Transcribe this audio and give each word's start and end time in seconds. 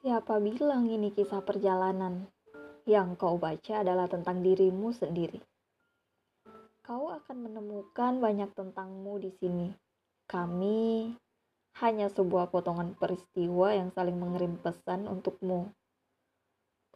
Siapa 0.00 0.40
bilang 0.40 0.88
ini 0.88 1.12
kisah 1.12 1.44
perjalanan? 1.44 2.24
Yang 2.88 3.20
kau 3.20 3.36
baca 3.36 3.84
adalah 3.84 4.08
tentang 4.08 4.40
dirimu 4.40 4.96
sendiri. 4.96 5.36
Kau 6.80 7.12
akan 7.12 7.44
menemukan 7.44 8.16
banyak 8.16 8.48
tentangmu 8.56 9.20
di 9.20 9.28
sini. 9.36 9.68
Kami 10.24 11.12
hanya 11.84 12.08
sebuah 12.08 12.48
potongan 12.48 12.96
peristiwa 12.96 13.76
yang 13.76 13.92
saling 13.92 14.16
mengirim 14.16 14.56
pesan 14.56 15.04
untukmu. 15.04 15.68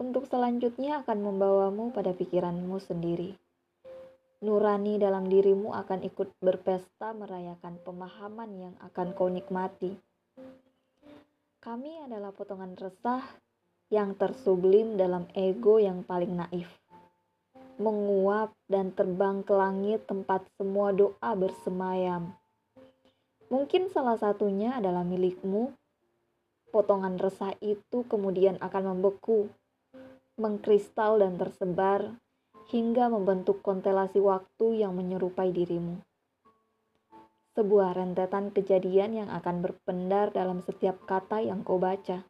Untuk 0.00 0.24
selanjutnya 0.24 1.04
akan 1.04 1.28
membawamu 1.28 1.92
pada 1.92 2.16
pikiranmu 2.16 2.80
sendiri. 2.80 3.36
Nurani 4.40 4.96
dalam 4.96 5.28
dirimu 5.28 5.76
akan 5.76 6.08
ikut 6.08 6.40
berpesta 6.40 7.12
merayakan 7.12 7.76
pemahaman 7.84 8.50
yang 8.56 8.74
akan 8.80 9.12
kau 9.12 9.28
nikmati. 9.28 9.92
Kami 11.64 11.96
adalah 11.96 12.28
potongan 12.28 12.76
resah 12.76 13.24
yang 13.88 14.12
tersublim 14.20 15.00
dalam 15.00 15.24
ego 15.32 15.80
yang 15.80 16.04
paling 16.04 16.36
naif. 16.36 16.68
Menguap 17.80 18.52
dan 18.68 18.92
terbang 18.92 19.40
ke 19.40 19.56
langit 19.56 20.04
tempat 20.04 20.44
semua 20.60 20.92
doa 20.92 21.32
bersemayam. 21.32 22.36
Mungkin 23.48 23.88
salah 23.88 24.20
satunya 24.20 24.76
adalah 24.76 25.08
milikmu. 25.08 25.72
Potongan 26.68 27.16
resah 27.16 27.56
itu 27.64 28.04
kemudian 28.12 28.60
akan 28.60 28.92
membeku, 28.92 29.48
mengkristal 30.36 31.16
dan 31.16 31.40
tersebar 31.40 32.12
hingga 32.68 33.08
membentuk 33.08 33.64
konstelasi 33.64 34.20
waktu 34.20 34.84
yang 34.84 34.92
menyerupai 35.00 35.48
dirimu 35.48 35.96
sebuah 37.54 37.94
rentetan 37.94 38.50
kejadian 38.50 39.14
yang 39.24 39.30
akan 39.30 39.62
berpendar 39.62 40.34
dalam 40.34 40.58
setiap 40.58 41.06
kata 41.06 41.38
yang 41.38 41.62
kau 41.62 41.78
baca. 41.78 42.26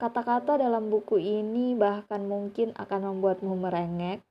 Kata-kata 0.00 0.56
dalam 0.56 0.88
buku 0.88 1.20
ini 1.20 1.76
bahkan 1.76 2.24
mungkin 2.24 2.72
akan 2.72 3.00
membuatmu 3.12 3.52
merengek 3.60 4.24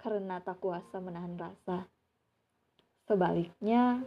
karena 0.00 0.40
tak 0.40 0.64
kuasa 0.64 0.96
menahan 0.96 1.36
rasa. 1.36 1.84
Sebaliknya, 3.04 4.00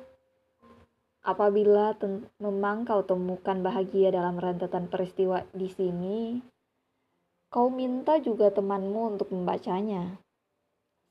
apabila 1.21 1.93
memang 2.41 2.87
kau 2.87 3.05
temukan 3.05 3.61
bahagia 3.61 4.09
dalam 4.09 4.41
rentetan 4.41 4.89
peristiwa 4.89 5.45
di 5.53 5.69
sini, 5.69 6.39
kau 7.53 7.69
minta 7.69 8.17
juga 8.17 8.49
temanmu 8.49 9.13
untuk 9.13 9.29
membacanya. 9.29 10.17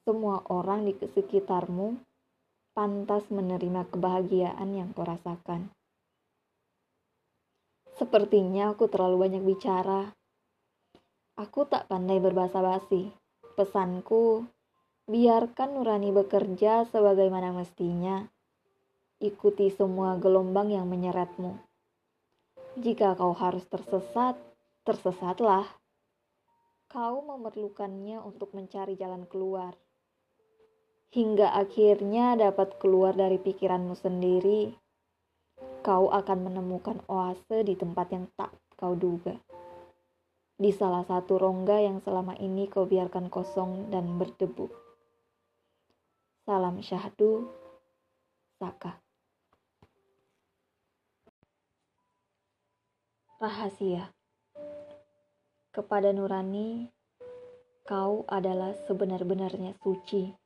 Semua 0.02 0.42
orang 0.50 0.88
di 0.88 0.98
sekitarmu 0.98 2.11
pantas 2.72 3.28
menerima 3.28 3.84
kebahagiaan 3.92 4.72
yang 4.72 4.96
kau 4.96 5.04
rasakan. 5.04 5.68
Sepertinya 7.92 8.72
aku 8.72 8.88
terlalu 8.88 9.28
banyak 9.28 9.42
bicara. 9.44 10.08
Aku 11.36 11.68
tak 11.68 11.92
pandai 11.92 12.16
berbahasa 12.16 12.64
basi. 12.64 13.12
Pesanku, 13.52 14.48
biarkan 15.04 15.76
nurani 15.76 16.16
bekerja 16.16 16.88
sebagaimana 16.88 17.52
mestinya. 17.52 18.24
Ikuti 19.20 19.68
semua 19.68 20.16
gelombang 20.16 20.72
yang 20.72 20.88
menyeretmu. 20.88 21.52
Jika 22.80 23.12
kau 23.20 23.36
harus 23.36 23.68
tersesat, 23.68 24.40
tersesatlah. 24.88 25.68
Kau 26.88 27.20
memerlukannya 27.20 28.16
untuk 28.24 28.56
mencari 28.56 28.96
jalan 28.96 29.28
keluar 29.28 29.76
hingga 31.12 31.52
akhirnya 31.52 32.40
dapat 32.40 32.80
keluar 32.80 33.12
dari 33.12 33.36
pikiranmu 33.36 33.92
sendiri, 33.92 34.72
kau 35.84 36.08
akan 36.08 36.48
menemukan 36.48 37.04
oase 37.04 37.60
di 37.68 37.76
tempat 37.76 38.16
yang 38.16 38.24
tak 38.32 38.48
kau 38.80 38.96
duga. 38.96 39.36
Di 40.56 40.72
salah 40.72 41.04
satu 41.04 41.36
rongga 41.36 41.84
yang 41.84 42.00
selama 42.00 42.32
ini 42.40 42.64
kau 42.64 42.88
biarkan 42.88 43.28
kosong 43.28 43.92
dan 43.92 44.16
berdebu. 44.16 44.72
Salam 46.48 46.80
syahdu, 46.80 47.44
Saka. 48.56 48.96
Rahasia 53.42 54.14
Kepada 55.74 56.14
Nurani, 56.14 56.88
kau 57.82 58.22
adalah 58.30 58.70
sebenar-benarnya 58.86 59.74
suci 59.82 60.41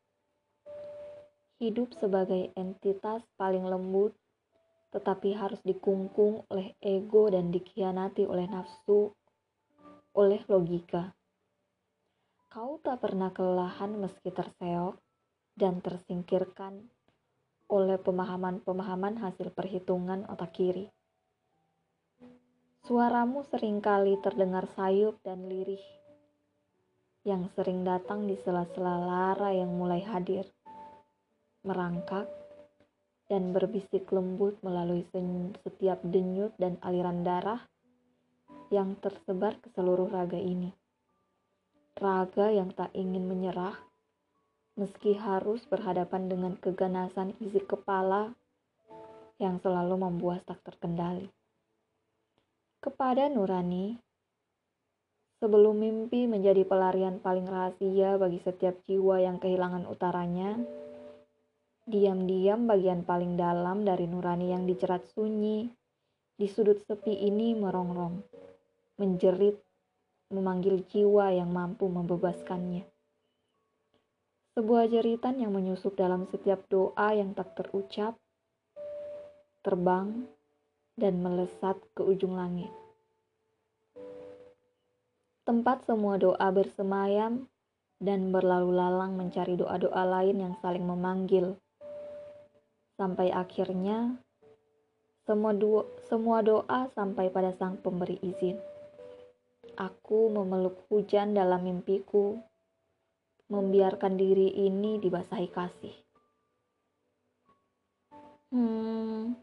hidup 1.57 1.97
sebagai 1.97 2.53
entitas 2.53 3.25
paling 3.41 3.65
lembut, 3.65 4.13
tetapi 4.93 5.33
harus 5.33 5.61
dikungkung 5.65 6.45
oleh 6.53 6.77
ego 6.85 7.33
dan 7.33 7.49
dikhianati 7.49 8.29
oleh 8.29 8.45
nafsu, 8.45 9.13
oleh 10.13 10.41
logika. 10.49 11.17
Kau 12.53 12.81
tak 12.81 13.05
pernah 13.05 13.33
kelelahan 13.33 13.97
meski 13.97 14.33
terseok 14.33 14.97
dan 15.57 15.81
tersingkirkan 15.81 16.89
oleh 17.69 17.99
pemahaman-pemahaman 18.01 19.21
hasil 19.21 19.53
perhitungan 19.53 20.25
otak 20.29 20.57
kiri. 20.57 20.89
Suaramu 22.87 23.43
sering 23.51 23.83
kali 23.83 24.15
terdengar 24.23 24.71
sayup 24.79 25.19
dan 25.27 25.51
lirih, 25.51 25.83
yang 27.27 27.51
sering 27.59 27.83
datang 27.83 28.31
di 28.31 28.39
sela-sela 28.39 29.03
lara 29.03 29.51
yang 29.51 29.75
mulai 29.75 30.07
hadir 30.07 30.56
merangkak, 31.67 32.31
dan 33.27 33.51
berbisik 33.51 34.07
lembut 34.15 34.55
melalui 34.63 35.03
setiap 35.67 35.99
denyut 36.07 36.55
dan 36.63 36.79
aliran 36.87 37.27
darah 37.27 37.59
yang 38.71 38.95
tersebar 39.03 39.59
ke 39.59 39.71
seluruh 39.75 40.07
raga 40.07 40.39
ini. 40.39 40.71
Raga 41.99 42.55
yang 42.55 42.71
tak 42.71 42.95
ingin 42.95 43.27
menyerah, 43.27 43.75
meski 44.79 45.17
harus 45.19 45.65
berhadapan 45.67 46.29
dengan 46.31 46.53
keganasan 46.61 47.35
isi 47.43 47.63
kepala 47.65 48.31
yang 49.43 49.59
selalu 49.61 49.97
membuat 50.01 50.45
tak 50.47 50.61
terkendali. 50.63 51.29
Kepada 52.79 53.27
Nurani, 53.27 53.97
sebelum 55.43 55.81
mimpi 55.81 56.29
menjadi 56.29 56.63
pelarian 56.63 57.19
paling 57.19 57.49
rahasia 57.49 58.21
bagi 58.21 58.39
setiap 58.45 58.79
jiwa 58.87 59.21
yang 59.21 59.41
kehilangan 59.41 59.89
utaranya, 59.89 60.61
Diam-diam 61.87 62.67
bagian 62.67 63.07
paling 63.07 63.39
dalam 63.39 63.87
dari 63.87 64.11
nurani 64.11 64.51
yang 64.51 64.67
dicerat 64.67 65.07
sunyi 65.07 65.71
di 66.35 66.51
sudut 66.51 66.83
sepi 66.83 67.15
ini 67.15 67.55
merongrong, 67.55 68.27
menjerit, 68.99 69.55
memanggil 70.35 70.83
jiwa 70.91 71.31
yang 71.31 71.55
mampu 71.55 71.87
membebaskannya. 71.87 72.83
Sebuah 74.59 74.91
jeritan 74.91 75.39
yang 75.39 75.55
menyusup 75.55 75.95
dalam 75.95 76.27
setiap 76.27 76.67
doa 76.67 77.15
yang 77.15 77.39
tak 77.39 77.55
terucap, 77.55 78.19
terbang 79.63 80.27
dan 80.99 81.23
melesat 81.23 81.79
ke 81.95 82.03
ujung 82.03 82.35
langit. 82.35 82.75
Tempat 85.47 85.87
semua 85.87 86.19
doa 86.19 86.51
bersemayam 86.51 87.47
dan 88.03 88.35
berlalu 88.35 88.75
lalang 88.75 89.15
mencari 89.15 89.55
doa-doa 89.55 90.03
lain 90.03 90.43
yang 90.43 90.55
saling 90.59 90.83
memanggil 90.83 91.55
Sampai 92.97 93.29
akhirnya 93.29 94.17
semua 95.29 95.53
semua 96.09 96.39
doa 96.41 96.89
sampai 96.97 97.29
pada 97.29 97.53
sang 97.53 97.77
pemberi 97.77 98.17
izin. 98.25 98.57
Aku 99.77 100.33
memeluk 100.33 100.89
hujan 100.89 101.37
dalam 101.37 101.67
mimpiku, 101.67 102.41
membiarkan 103.53 104.17
diri 104.17 104.49
ini 104.65 104.97
dibasahi 104.97 105.49
kasih. 105.53 105.97
Hmm, 108.49 109.37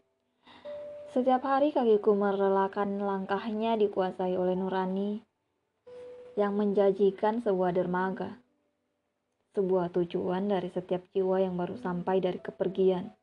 setiap 1.14 1.46
hari 1.46 1.70
kakiku 1.70 2.18
merelakan 2.18 2.98
langkahnya 2.98 3.78
dikuasai 3.78 4.34
oleh 4.34 4.58
nurani 4.58 5.22
yang 6.34 6.58
menjanjikan 6.58 7.38
sebuah 7.38 7.70
dermaga, 7.70 8.34
sebuah 9.54 9.94
tujuan 9.94 10.50
dari 10.50 10.72
setiap 10.72 11.06
jiwa 11.14 11.44
yang 11.44 11.54
baru 11.54 11.78
sampai 11.78 12.18
dari 12.18 12.42
kepergian 12.42 13.14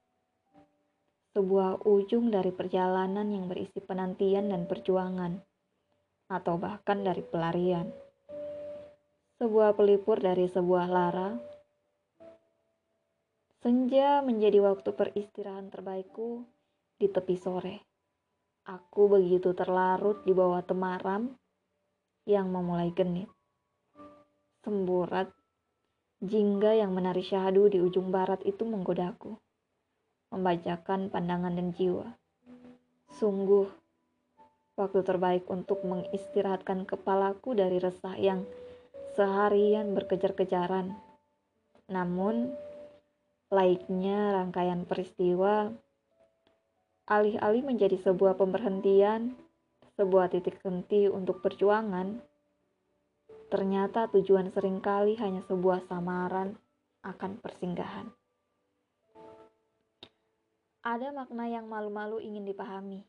sebuah 1.31 1.87
ujung 1.87 2.27
dari 2.27 2.51
perjalanan 2.51 3.23
yang 3.31 3.47
berisi 3.47 3.79
penantian 3.79 4.51
dan 4.51 4.67
perjuangan, 4.67 5.39
atau 6.27 6.59
bahkan 6.59 7.07
dari 7.07 7.23
pelarian. 7.23 7.87
Sebuah 9.39 9.71
pelipur 9.79 10.19
dari 10.19 10.51
sebuah 10.51 10.85
lara. 10.91 11.39
Senja 13.63 14.19
menjadi 14.19 14.59
waktu 14.59 14.91
peristirahan 14.91 15.71
terbaikku 15.71 16.43
di 16.99 17.07
tepi 17.07 17.35
sore. 17.39 17.75
Aku 18.67 19.07
begitu 19.07 19.55
terlarut 19.55 20.27
di 20.27 20.35
bawah 20.35 20.61
temaram 20.67 21.31
yang 22.27 22.51
memulai 22.51 22.91
genit. 22.91 23.31
Semburat 24.61 25.31
jingga 26.21 26.75
yang 26.75 26.91
menari 26.91 27.23
syahdu 27.23 27.71
di 27.71 27.81
ujung 27.81 28.13
barat 28.13 28.43
itu 28.45 28.61
menggodaku 28.61 29.39
membacakan 30.31 31.11
pandangan 31.11 31.53
dan 31.53 31.75
jiwa. 31.75 32.15
Sungguh, 33.19 33.67
waktu 34.79 35.03
terbaik 35.03 35.45
untuk 35.51 35.83
mengistirahatkan 35.83 36.87
kepalaku 36.87 37.53
dari 37.53 37.77
resah 37.77 38.15
yang 38.15 38.47
seharian 39.13 39.91
berkejar-kejaran. 39.91 40.95
Namun, 41.91 42.55
laiknya 43.51 44.39
rangkaian 44.39 44.87
peristiwa, 44.87 45.75
alih-alih 47.11 47.67
menjadi 47.67 47.99
sebuah 47.99 48.39
pemberhentian, 48.39 49.35
sebuah 49.99 50.31
titik 50.31 50.63
henti 50.63 51.11
untuk 51.11 51.43
perjuangan, 51.43 52.23
ternyata 53.51 54.07
tujuan 54.15 54.47
sering 54.55 54.79
kali 54.79 55.19
hanya 55.19 55.43
sebuah 55.43 55.83
samaran 55.91 56.55
akan 57.03 57.35
persinggahan. 57.43 58.20
Ada 60.81 61.13
makna 61.13 61.45
yang 61.45 61.69
malu-malu 61.69 62.17
ingin 62.17 62.41
dipahami. 62.41 63.05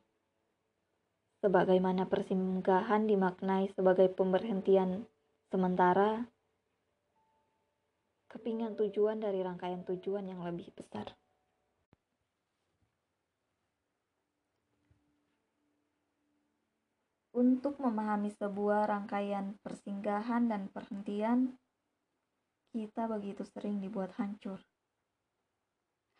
Sebagaimana 1.40 2.04
persinggahan 2.04 3.08
dimaknai 3.08 3.72
sebagai 3.72 4.12
pemberhentian 4.12 5.08
sementara, 5.48 6.28
kepingan 8.28 8.76
tujuan 8.76 9.24
dari 9.24 9.40
rangkaian 9.40 9.88
tujuan 9.88 10.28
yang 10.28 10.44
lebih 10.44 10.68
besar. 10.76 11.16
Untuk 17.32 17.80
memahami 17.80 18.28
sebuah 18.36 18.84
rangkaian 18.84 19.56
persinggahan 19.64 20.52
dan 20.52 20.68
perhentian, 20.68 21.56
kita 22.68 23.08
begitu 23.08 23.48
sering 23.48 23.80
dibuat 23.80 24.12
hancur. 24.20 24.60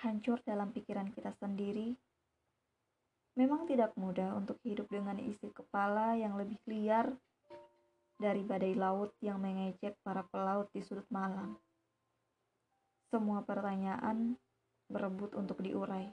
Hancur 0.02 0.42
dalam 0.42 0.74
pikiran 0.74 1.14
kita 1.14 1.30
sendiri. 1.38 1.94
Memang 3.38 3.70
tidak 3.70 3.94
mudah 3.94 4.34
untuk 4.34 4.58
hidup 4.66 4.90
dengan 4.90 5.14
isi 5.22 5.46
kepala 5.54 6.18
yang 6.18 6.34
lebih 6.34 6.58
liar 6.66 7.06
dari 8.18 8.42
badai 8.42 8.74
laut 8.74 9.14
yang 9.22 9.38
mengejek 9.38 9.94
para 10.02 10.26
pelaut 10.26 10.66
di 10.74 10.82
sudut 10.82 11.06
malam. 11.06 11.54
Semua 13.14 13.46
pertanyaan 13.46 14.34
berebut 14.90 15.38
untuk 15.38 15.62
diurai. 15.62 16.10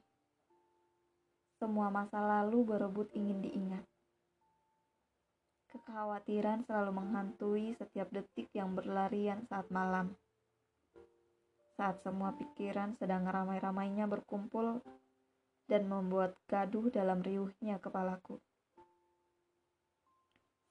Semua 1.58 1.90
masa 1.90 2.22
lalu 2.22 2.70
berebut 2.70 3.10
ingin 3.18 3.42
diingat. 3.42 3.86
Kekhawatiran 5.70 6.62
selalu 6.70 6.92
menghantui 6.94 7.74
setiap 7.74 8.10
detik 8.14 8.54
yang 8.54 8.78
berlarian 8.78 9.50
saat 9.50 9.66
malam. 9.74 10.14
Saat 11.80 12.04
semua 12.04 12.36
pikiran 12.36 12.92
sedang 13.00 13.24
ramai-ramainya 13.24 14.04
berkumpul 14.04 14.84
dan 15.72 15.88
membuat 15.88 16.36
gaduh 16.52 16.92
dalam 16.92 17.24
riuhnya 17.24 17.80
kepalaku. 17.80 18.36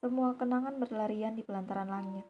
Semua 0.04 0.36
kenangan 0.36 0.76
berlarian 0.76 1.32
di 1.32 1.40
pelantaran 1.40 1.88
langit. 1.88 2.28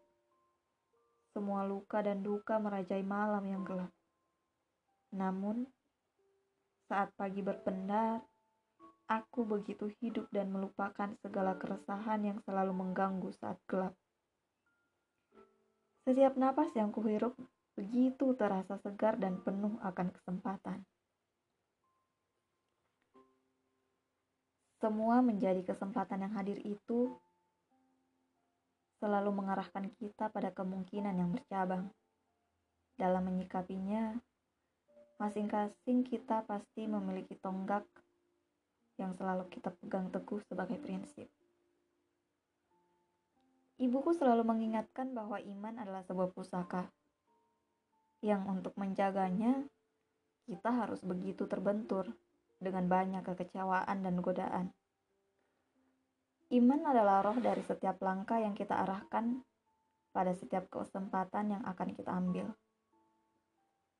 Semua 1.34 1.66
luka 1.66 2.06
dan 2.06 2.22
duka 2.22 2.62
merajai 2.62 3.02
malam 3.02 3.42
yang 3.50 3.66
gelap. 3.66 3.90
Namun, 5.10 5.66
saat 6.86 7.10
pagi 7.18 7.42
berpendar, 7.42 8.22
aku 9.10 9.42
begitu 9.42 9.90
hidup 9.98 10.30
dan 10.30 10.54
melupakan 10.54 11.18
segala 11.18 11.58
keresahan 11.58 12.22
yang 12.22 12.38
selalu 12.46 12.78
mengganggu 12.78 13.34
saat 13.42 13.58
gelap. 13.66 13.98
Setiap 16.06 16.38
napas 16.38 16.70
yang 16.78 16.94
kuhirup 16.94 17.34
begitu 17.78 18.34
terasa 18.34 18.74
segar 18.82 19.14
dan 19.22 19.38
penuh 19.38 19.78
akan 19.86 20.10
kesempatan. 20.10 20.82
Semua 24.82 25.22
menjadi 25.22 25.62
kesempatan 25.62 26.26
yang 26.26 26.34
hadir 26.34 26.58
itu 26.66 27.14
selalu 28.98 29.30
mengarahkan 29.30 29.94
kita 29.94 30.26
pada 30.26 30.50
kemungkinan 30.50 31.14
yang 31.14 31.30
bercabang. 31.30 31.86
Dalam 32.98 33.30
menyikapinya, 33.30 34.18
masing-masing 35.22 36.02
kita 36.02 36.42
pasti 36.50 36.90
memiliki 36.90 37.38
tonggak 37.38 37.86
yang 38.98 39.14
selalu 39.14 39.46
kita 39.54 39.70
pegang 39.78 40.10
teguh 40.10 40.42
sebagai 40.50 40.82
prinsip. 40.82 41.30
Ibuku 43.78 44.10
selalu 44.18 44.42
mengingatkan 44.42 45.14
bahwa 45.14 45.38
iman 45.38 45.74
adalah 45.78 46.02
sebuah 46.02 46.34
pusaka 46.34 46.90
yang 48.24 48.46
untuk 48.50 48.74
menjaganya 48.74 49.66
kita 50.48 50.70
harus 50.72 51.04
begitu 51.04 51.44
terbentur 51.44 52.08
dengan 52.58 52.90
banyak 52.90 53.22
kekecewaan 53.22 54.02
dan 54.02 54.18
godaan. 54.18 54.66
Iman 56.48 56.80
adalah 56.88 57.20
roh 57.20 57.36
dari 57.38 57.60
setiap 57.60 58.00
langkah 58.00 58.40
yang 58.40 58.56
kita 58.56 58.72
arahkan 58.72 59.44
pada 60.16 60.32
setiap 60.32 60.66
kesempatan 60.72 61.60
yang 61.60 61.62
akan 61.68 61.88
kita 61.92 62.10
ambil. 62.10 62.48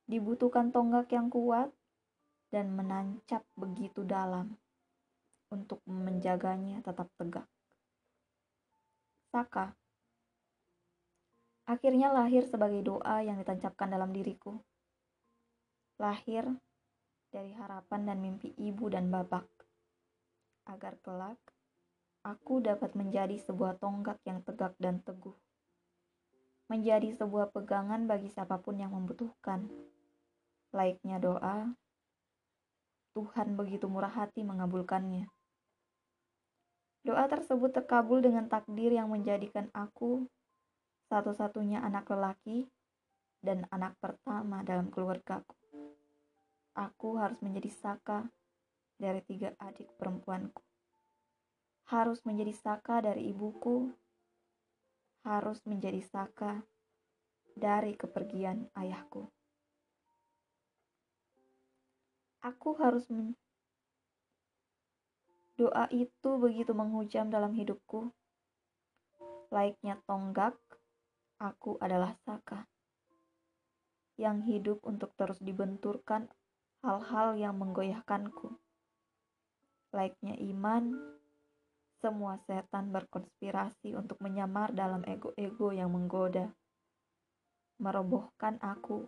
Dibutuhkan 0.09 0.73
tonggak 0.73 1.13
yang 1.13 1.29
kuat 1.29 1.69
dan 2.49 2.73
menancap 2.73 3.45
begitu 3.53 4.01
dalam 4.01 4.57
untuk 5.53 5.85
menjaganya 5.85 6.81
tetap 6.81 7.13
tegak. 7.21 7.45
Saka 9.29 9.77
akhirnya 11.69 12.09
lahir 12.09 12.49
sebagai 12.49 12.81
doa 12.81 13.21
yang 13.21 13.37
ditancapkan 13.37 13.93
dalam 13.93 14.09
diriku. 14.09 14.57
Lahir 16.01 16.49
dari 17.29 17.53
harapan 17.53 18.09
dan 18.09 18.17
mimpi 18.17 18.57
ibu 18.57 18.89
dan 18.89 19.13
babak, 19.13 19.45
agar 20.65 20.97
kelak 21.05 21.37
aku 22.25 22.65
dapat 22.65 22.97
menjadi 22.97 23.37
sebuah 23.37 23.77
tonggak 23.77 24.17
yang 24.25 24.41
tegak 24.41 24.73
dan 24.81 24.97
teguh. 25.05 25.37
Menjadi 26.73 27.13
sebuah 27.13 27.53
pegangan 27.53 28.09
bagi 28.09 28.33
siapa 28.33 28.57
pun 28.57 28.81
yang 28.81 28.97
membutuhkan. 28.97 29.69
Laiknya 30.73 31.21
doa, 31.21 31.69
Tuhan 33.13 33.53
begitu 33.53 33.85
murah 33.85 34.13
hati 34.13 34.41
mengabulkannya. 34.41 35.29
Doa 37.05 37.25
tersebut 37.29 37.73
terkabul 37.73 38.21
dengan 38.21 38.49
takdir 38.49 38.93
yang 38.93 39.09
menjadikan 39.09 39.69
aku 39.73 40.29
satu-satunya 41.09 41.81
anak 41.81 42.05
lelaki 42.13 42.69
dan 43.41 43.65
anak 43.73 43.97
pertama 43.97 44.61
dalam 44.61 44.93
keluargaku. 44.93 45.57
Aku 46.77 47.17
harus 47.17 47.41
menjadi 47.41 47.73
saka 47.73 48.29
dari 48.95 49.19
tiga 49.25 49.51
adik 49.57 49.89
perempuanku 49.97 50.69
harus 51.89 52.21
menjadi 52.21 52.53
saka 52.53 53.01
dari 53.01 53.33
ibuku, 53.33 53.89
harus 55.25 55.57
menjadi 55.65 55.97
saka 56.05 56.61
dari 57.57 57.97
kepergian 57.97 58.69
ayahku. 58.77 59.25
Aku 62.45 62.77
harus 62.77 63.09
men 63.09 63.33
Doa 65.59 65.91
itu 65.91 66.39
begitu 66.39 66.71
menghujam 66.71 67.27
dalam 67.27 67.51
hidupku. 67.51 68.15
Laiknya 69.51 69.99
tonggak, 70.07 70.55
aku 71.39 71.79
adalah 71.79 72.13
saka 72.27 72.67
yang 74.19 74.43
hidup 74.43 74.83
untuk 74.83 75.15
terus 75.15 75.39
dibenturkan 75.39 76.27
hal-hal 76.83 77.39
yang 77.39 77.55
menggoyahkanku. 77.55 78.51
Laiknya 79.95 80.35
iman, 80.53 80.91
semua 82.03 82.39
setan 82.47 82.91
berkonspirasi 82.91 83.95
untuk 83.95 84.19
menyamar 84.19 84.75
dalam 84.75 85.03
ego-ego 85.07 85.71
yang 85.71 85.91
menggoda, 85.91 86.51
merobohkan 87.79 88.59
aku, 88.59 89.07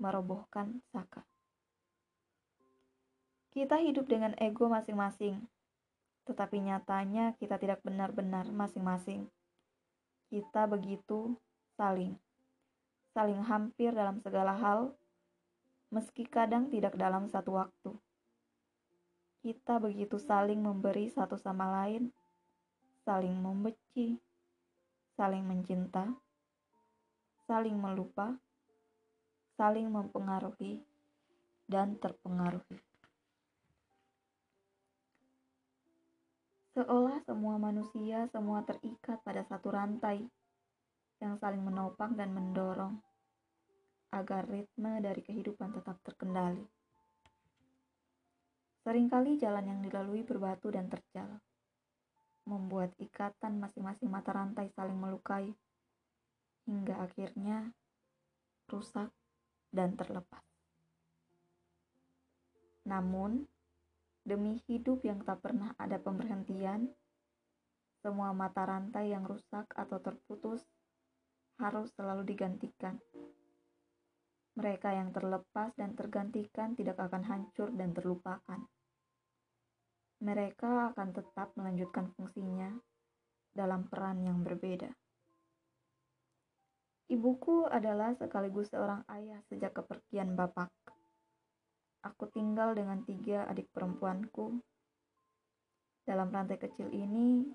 merobohkan 0.00 0.80
Saka. 0.92 1.24
Kita 3.52 3.76
hidup 3.80 4.08
dengan 4.08 4.32
ego 4.40 4.68
masing-masing, 4.72 5.44
tetapi 6.24 6.64
nyatanya 6.64 7.36
kita 7.36 7.60
tidak 7.60 7.84
benar-benar 7.84 8.48
masing-masing. 8.48 9.28
Kita 10.32 10.64
begitu 10.64 11.36
saling, 11.76 12.16
saling 13.12 13.44
hampir 13.44 13.92
dalam 13.92 14.16
segala 14.24 14.56
hal, 14.56 14.96
meski 15.92 16.24
kadang 16.24 16.72
tidak 16.72 16.96
dalam 16.96 17.28
satu 17.28 17.60
waktu 17.60 17.92
kita 19.42 19.82
begitu 19.82 20.22
saling 20.22 20.62
memberi 20.62 21.10
satu 21.10 21.34
sama 21.34 21.66
lain, 21.82 22.14
saling 23.02 23.34
membenci, 23.34 24.14
saling 25.18 25.42
mencinta, 25.42 26.06
saling 27.50 27.74
melupa, 27.74 28.38
saling 29.58 29.90
mempengaruhi, 29.90 30.86
dan 31.66 31.98
terpengaruhi. 31.98 32.91
Seolah 36.72 37.20
semua 37.28 37.60
manusia 37.60 38.24
semua 38.32 38.64
terikat 38.64 39.20
pada 39.20 39.44
satu 39.44 39.68
rantai 39.68 40.24
yang 41.20 41.36
saling 41.36 41.60
menopang 41.60 42.16
dan 42.16 42.32
mendorong 42.32 42.96
agar 44.08 44.48
ritme 44.48 44.96
dari 45.04 45.20
kehidupan 45.20 45.68
tetap 45.76 46.00
terkendali. 46.00 46.64
Seringkali 48.88 49.36
jalan 49.36 49.68
yang 49.68 49.80
dilalui 49.84 50.24
berbatu 50.24 50.72
dan 50.72 50.88
terjal. 50.88 51.40
membuat 52.42 52.90
ikatan 52.98 53.62
masing-masing 53.62 54.10
mata 54.10 54.34
rantai 54.34 54.66
saling 54.74 54.98
melukai, 54.98 55.54
hingga 56.66 56.98
akhirnya 56.98 57.70
rusak 58.66 59.14
dan 59.70 59.94
terlepas. 59.94 60.42
Namun, 62.82 63.46
demi 64.22 64.58
hidup 64.70 65.02
yang 65.02 65.22
tak 65.26 65.42
pernah 65.42 65.74
ada 65.78 65.98
pemberhentian, 65.98 66.86
semua 68.02 68.34
mata 68.34 68.66
rantai 68.66 69.14
yang 69.14 69.22
rusak 69.22 69.70
atau 69.74 69.98
terputus 70.02 70.62
harus 71.62 71.90
selalu 71.94 72.26
digantikan. 72.26 72.98
Mereka 74.58 74.90
yang 74.92 75.14
terlepas 75.14 75.72
dan 75.78 75.94
tergantikan 75.94 76.74
tidak 76.74 76.98
akan 76.98 77.22
hancur 77.24 77.70
dan 77.72 77.94
terlupakan. 77.94 78.60
Mereka 80.22 80.92
akan 80.92 81.08
tetap 81.14 81.54
melanjutkan 81.54 82.10
fungsinya 82.14 82.74
dalam 83.54 83.86
peran 83.86 84.22
yang 84.26 84.42
berbeda. 84.42 84.90
Ibuku 87.12 87.68
adalah 87.68 88.16
sekaligus 88.16 88.72
seorang 88.72 89.04
ayah 89.12 89.40
sejak 89.46 89.76
kepergian 89.76 90.32
bapak. 90.32 90.72
Aku 92.02 92.26
tinggal 92.34 92.74
dengan 92.74 93.06
tiga 93.06 93.46
adik 93.46 93.70
perempuanku. 93.70 94.58
Dalam 96.02 96.34
rantai 96.34 96.58
kecil 96.58 96.90
ini, 96.90 97.46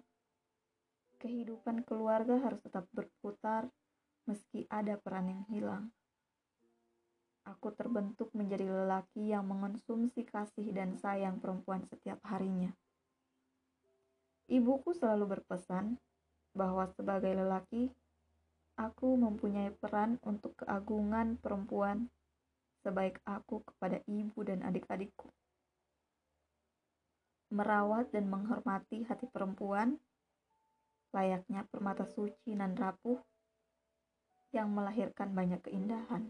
kehidupan 1.20 1.84
keluarga 1.84 2.40
harus 2.40 2.64
tetap 2.64 2.88
berputar 2.96 3.68
meski 4.24 4.64
ada 4.72 4.96
peran 4.96 5.28
yang 5.28 5.44
hilang. 5.52 5.92
Aku 7.48 7.72
terbentuk 7.76 8.32
menjadi 8.36 8.68
lelaki 8.68 9.32
yang 9.32 9.48
mengonsumsi 9.48 10.28
kasih 10.28 10.72
dan 10.76 11.00
sayang 11.00 11.40
perempuan 11.40 11.84
setiap 11.88 12.20
harinya. 12.28 12.72
Ibuku 14.48 14.96
selalu 14.96 15.40
berpesan 15.40 16.00
bahwa 16.56 16.88
sebagai 16.96 17.36
lelaki, 17.36 17.92
aku 18.80 19.16
mempunyai 19.20 19.76
peran 19.76 20.20
untuk 20.24 20.56
keagungan 20.60 21.36
perempuan 21.40 22.08
sebaik 22.82 23.18
aku 23.26 23.64
kepada 23.64 24.02
ibu 24.06 24.40
dan 24.46 24.62
adik-adikku. 24.66 25.30
Merawat 27.54 28.12
dan 28.12 28.28
menghormati 28.28 29.08
hati 29.08 29.26
perempuan, 29.32 29.96
layaknya 31.16 31.64
permata 31.72 32.04
suci 32.04 32.52
nan 32.54 32.76
rapuh 32.76 33.18
yang 34.52 34.68
melahirkan 34.72 35.32
banyak 35.32 35.64
keindahan. 35.64 36.28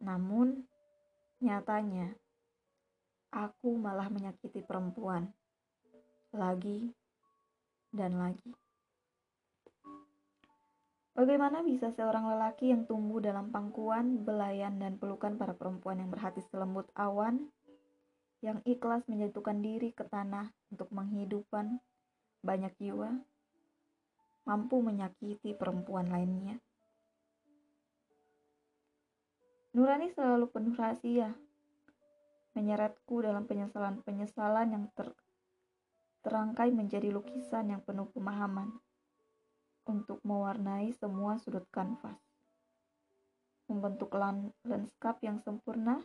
Namun, 0.00 0.64
nyatanya 1.42 2.14
aku 3.30 3.78
malah 3.78 4.10
menyakiti 4.10 4.62
perempuan 4.62 5.30
lagi 6.30 6.90
dan 7.90 8.18
lagi. 8.18 8.50
Bagaimana 11.20 11.60
bisa 11.60 11.92
seorang 11.92 12.32
lelaki 12.32 12.72
yang 12.72 12.88
tumbuh 12.88 13.20
dalam 13.20 13.52
pangkuan, 13.52 14.24
belayan, 14.24 14.80
dan 14.80 14.96
pelukan 14.96 15.36
para 15.36 15.52
perempuan 15.52 16.00
yang 16.00 16.08
berhati 16.08 16.40
selembut 16.48 16.88
awan, 16.96 17.52
yang 18.40 18.64
ikhlas 18.64 19.04
menjatuhkan 19.04 19.60
diri 19.60 19.92
ke 19.92 20.08
tanah 20.08 20.48
untuk 20.72 20.88
menghidupkan 20.88 21.76
banyak 22.40 22.72
jiwa, 22.80 23.20
mampu 24.48 24.80
menyakiti 24.80 25.52
perempuan 25.52 26.08
lainnya? 26.08 26.56
Nurani 29.76 30.08
selalu 30.16 30.48
penuh 30.48 30.72
rahasia, 30.72 31.36
menyeretku 32.56 33.20
dalam 33.20 33.44
penyesalan-penyesalan 33.44 34.72
yang 34.72 34.84
ter 34.96 35.12
terangkai 36.24 36.72
menjadi 36.72 37.12
lukisan 37.12 37.76
yang 37.76 37.84
penuh 37.84 38.08
pemahaman 38.08 38.72
untuk 39.86 40.20
mewarnai 40.26 40.92
semua 40.96 41.40
sudut 41.40 41.64
kanvas. 41.72 42.18
Membentuk 43.70 44.12
lanskap 44.66 45.22
yang 45.22 45.38
sempurna 45.40 46.02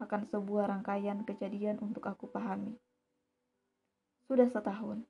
akan 0.00 0.28
sebuah 0.28 0.68
rangkaian 0.72 1.24
kejadian 1.24 1.80
untuk 1.80 2.04
aku 2.08 2.28
pahami. 2.28 2.76
Sudah 4.26 4.48
setahun 4.50 5.04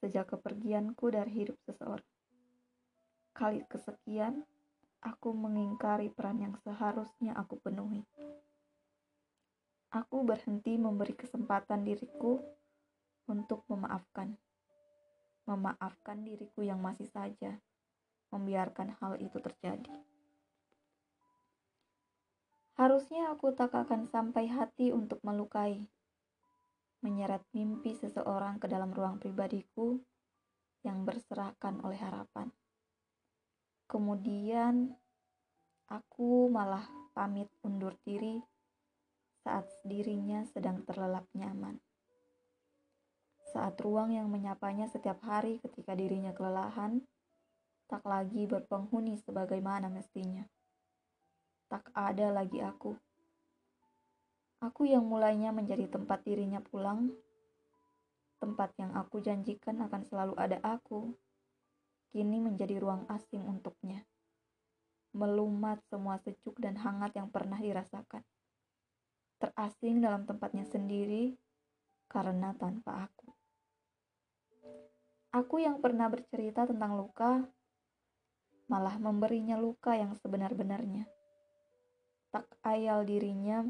sejak 0.00 0.28
kepergianku 0.36 1.08
dari 1.08 1.32
hidup 1.44 1.56
seseorang. 1.64 2.06
Kali 3.36 3.64
kesekian, 3.68 4.44
aku 5.04 5.32
mengingkari 5.32 6.08
peran 6.12 6.40
yang 6.40 6.54
seharusnya 6.64 7.36
aku 7.36 7.60
penuhi. 7.60 8.04
Aku 9.92 10.24
berhenti 10.24 10.76
memberi 10.76 11.16
kesempatan 11.16 11.84
diriku 11.84 12.40
untuk 13.28 13.64
memaafkan. 13.68 14.36
Memaafkan 15.46 16.26
diriku 16.26 16.66
yang 16.66 16.82
masih 16.82 17.06
saja 17.06 17.62
membiarkan 18.34 18.98
hal 18.98 19.16
itu 19.22 19.38
terjadi. 19.38 19.94
Harusnya 22.76 23.32
aku 23.32 23.56
tak 23.56 23.72
akan 23.72 24.04
sampai 24.04 24.52
hati 24.52 24.92
untuk 24.92 25.24
melukai, 25.24 25.80
menyeret 27.00 27.40
mimpi 27.56 27.96
seseorang 27.96 28.60
ke 28.60 28.68
dalam 28.68 28.92
ruang 28.92 29.16
pribadiku 29.16 29.96
yang 30.84 31.08
berserahkan 31.08 31.80
oleh 31.80 31.96
harapan. 31.96 32.52
Kemudian 33.88 34.92
aku 35.88 36.52
malah 36.52 36.84
pamit 37.16 37.48
undur 37.64 37.96
diri 38.04 38.44
saat 39.40 39.64
dirinya 39.86 40.44
sedang 40.44 40.84
terlelap 40.84 41.24
nyaman. 41.32 41.85
Saat 43.56 43.80
ruang 43.80 44.12
yang 44.12 44.28
menyapanya 44.28 44.84
setiap 44.84 45.16
hari 45.24 45.56
ketika 45.64 45.96
dirinya 45.96 46.36
kelelahan, 46.36 47.00
tak 47.88 48.04
lagi 48.04 48.44
berpenghuni 48.44 49.16
sebagaimana 49.24 49.88
mestinya. 49.88 50.44
Tak 51.72 51.88
ada 51.96 52.36
lagi 52.36 52.60
aku. 52.60 52.92
Aku 54.60 54.84
yang 54.84 55.08
mulainya 55.08 55.56
menjadi 55.56 55.88
tempat 55.88 56.20
dirinya 56.28 56.60
pulang, 56.60 57.08
tempat 58.44 58.76
yang 58.76 58.92
aku 58.92 59.24
janjikan 59.24 59.80
akan 59.88 60.04
selalu 60.04 60.36
ada 60.36 60.60
aku 60.60 61.16
kini 62.12 62.44
menjadi 62.44 62.76
ruang 62.76 63.08
asing 63.08 63.40
untuknya. 63.40 64.04
Melumat 65.16 65.80
semua 65.88 66.20
sejuk 66.20 66.60
dan 66.60 66.76
hangat 66.76 67.16
yang 67.16 67.32
pernah 67.32 67.56
dirasakan. 67.56 68.20
Terasing 69.40 70.04
dalam 70.04 70.28
tempatnya 70.28 70.68
sendiri 70.68 71.32
karena 72.12 72.52
tanpa 72.52 73.08
aku. 73.08 73.35
Aku 75.36 75.60
yang 75.60 75.84
pernah 75.84 76.08
bercerita 76.08 76.64
tentang 76.64 76.96
luka, 76.96 77.44
malah 78.72 78.96
memberinya 78.96 79.60
luka 79.60 79.92
yang 79.92 80.16
sebenar-benarnya. 80.16 81.04
Tak 82.32 82.48
ayal 82.64 83.04
dirinya 83.04 83.68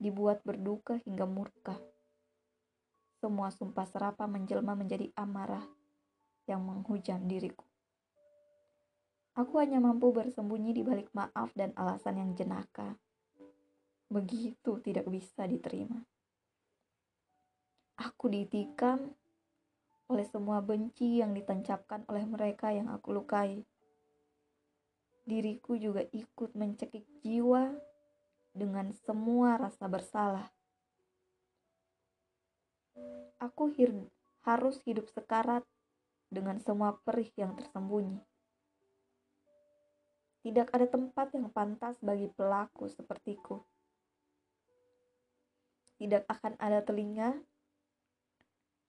dibuat 0.00 0.40
berduka 0.40 0.96
hingga 1.04 1.28
murka. 1.28 1.76
Semua 3.20 3.52
sumpah 3.52 3.84
serapa 3.84 4.24
menjelma 4.24 4.72
menjadi 4.72 5.12
amarah 5.12 5.68
yang 6.48 6.64
menghujam 6.64 7.20
diriku. 7.28 7.68
Aku 9.36 9.60
hanya 9.60 9.76
mampu 9.76 10.08
bersembunyi 10.08 10.72
di 10.72 10.80
balik 10.88 11.12
maaf 11.12 11.52
dan 11.52 11.76
alasan 11.76 12.16
yang 12.16 12.32
jenaka. 12.32 12.96
Begitu 14.08 14.80
tidak 14.80 15.04
bisa 15.04 15.44
diterima. 15.44 16.00
Aku 18.00 18.32
ditikam 18.32 19.12
oleh 20.10 20.26
semua 20.26 20.58
benci 20.64 21.22
yang 21.22 21.36
ditancapkan 21.36 22.02
oleh 22.10 22.24
mereka 22.26 22.74
yang 22.74 22.90
aku 22.90 23.14
lukai. 23.14 23.62
Diriku 25.22 25.78
juga 25.78 26.02
ikut 26.10 26.58
mencekik 26.58 27.06
jiwa 27.22 27.70
dengan 28.50 28.90
semua 29.06 29.60
rasa 29.60 29.86
bersalah. 29.86 30.50
Aku 33.38 33.70
harus 34.42 34.78
hidup 34.86 35.06
sekarat 35.10 35.62
dengan 36.32 36.58
semua 36.58 36.98
perih 37.02 37.30
yang 37.38 37.54
tersembunyi. 37.54 38.18
Tidak 40.42 40.74
ada 40.74 40.86
tempat 40.90 41.30
yang 41.38 41.54
pantas 41.54 41.94
bagi 42.02 42.26
pelaku 42.34 42.90
sepertiku. 42.90 43.62
Tidak 46.02 46.26
akan 46.26 46.58
ada 46.58 46.82
telinga 46.82 47.38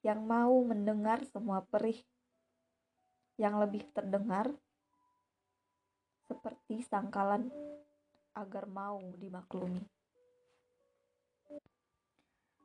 yang 0.04 0.20
mau 0.28 0.52
mendengar 0.62 1.24
semua 1.32 1.64
perih 1.64 1.96
yang 3.40 3.56
lebih 3.58 3.88
terdengar 3.96 4.52
seperti 6.28 6.84
sangkalan 6.84 7.48
agar 8.36 8.68
mau 8.68 9.00
dimaklumi. 9.16 9.80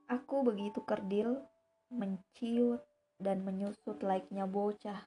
Aku 0.10 0.42
begitu 0.44 0.84
kerdil, 0.84 1.38
menciut, 1.94 2.82
dan 3.20 3.44
menyusut 3.44 4.00
laiknya 4.00 4.48
bocah 4.48 5.06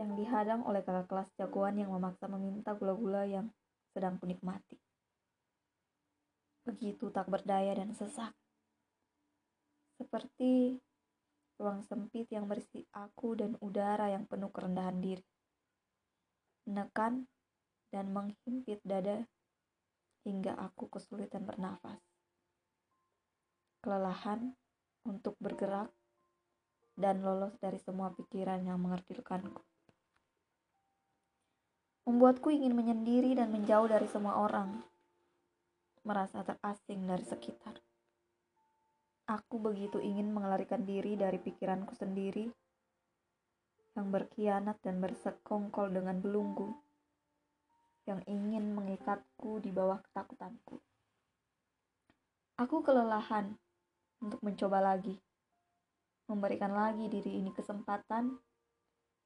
yang 0.00 0.16
dihadang 0.16 0.64
oleh 0.64 0.80
kakak 0.80 1.06
kelas 1.10 1.28
jagoan 1.36 1.76
yang 1.76 1.92
memaksa 1.92 2.26
meminta 2.26 2.72
gula-gula 2.72 3.28
yang 3.28 3.52
sedang 3.92 4.16
kunikmati. 4.16 4.80
Begitu 6.64 7.12
tak 7.12 7.28
berdaya 7.28 7.76
dan 7.76 7.92
sesak. 7.92 8.32
Seperti 10.00 10.80
ruang 11.58 11.82
sempit 11.82 12.30
yang 12.30 12.46
berisi 12.46 12.86
aku 12.94 13.34
dan 13.34 13.58
udara 13.58 14.14
yang 14.14 14.24
penuh 14.30 14.48
kerendahan 14.54 15.02
diri. 15.02 15.26
Menekan 16.70 17.26
dan 17.90 18.14
menghimpit 18.14 18.78
dada 18.86 19.26
hingga 20.22 20.54
aku 20.54 20.86
kesulitan 20.86 21.42
bernafas. 21.42 21.98
Kelelahan 23.82 24.54
untuk 25.02 25.34
bergerak 25.42 25.90
dan 26.98 27.22
lolos 27.22 27.54
dari 27.58 27.78
semua 27.82 28.10
pikiran 28.14 28.62
yang 28.62 28.78
mengerdilkanku. 28.78 29.62
Membuatku 32.08 32.48
ingin 32.50 32.72
menyendiri 32.72 33.36
dan 33.36 33.52
menjauh 33.52 33.84
dari 33.84 34.08
semua 34.08 34.40
orang, 34.40 34.80
merasa 36.02 36.40
terasing 36.40 37.04
dari 37.04 37.22
sekitar. 37.22 37.87
Aku 39.28 39.60
begitu 39.60 40.00
ingin 40.00 40.32
mengelarikan 40.32 40.88
diri 40.88 41.12
dari 41.12 41.36
pikiranku 41.36 41.92
sendiri 41.92 42.48
yang 43.92 44.08
berkhianat 44.08 44.80
dan 44.80 45.04
bersekongkol 45.04 45.92
dengan 45.92 46.16
belunggu 46.16 46.72
yang 48.08 48.24
ingin 48.24 48.72
mengikatku 48.72 49.60
di 49.60 49.68
bawah 49.68 50.00
ketakutanku. 50.00 50.80
Aku 52.56 52.80
kelelahan 52.80 53.52
untuk 54.24 54.40
mencoba 54.40 54.80
lagi, 54.80 55.20
memberikan 56.24 56.72
lagi 56.72 57.12
diri 57.12 57.36
ini 57.36 57.52
kesempatan 57.52 58.32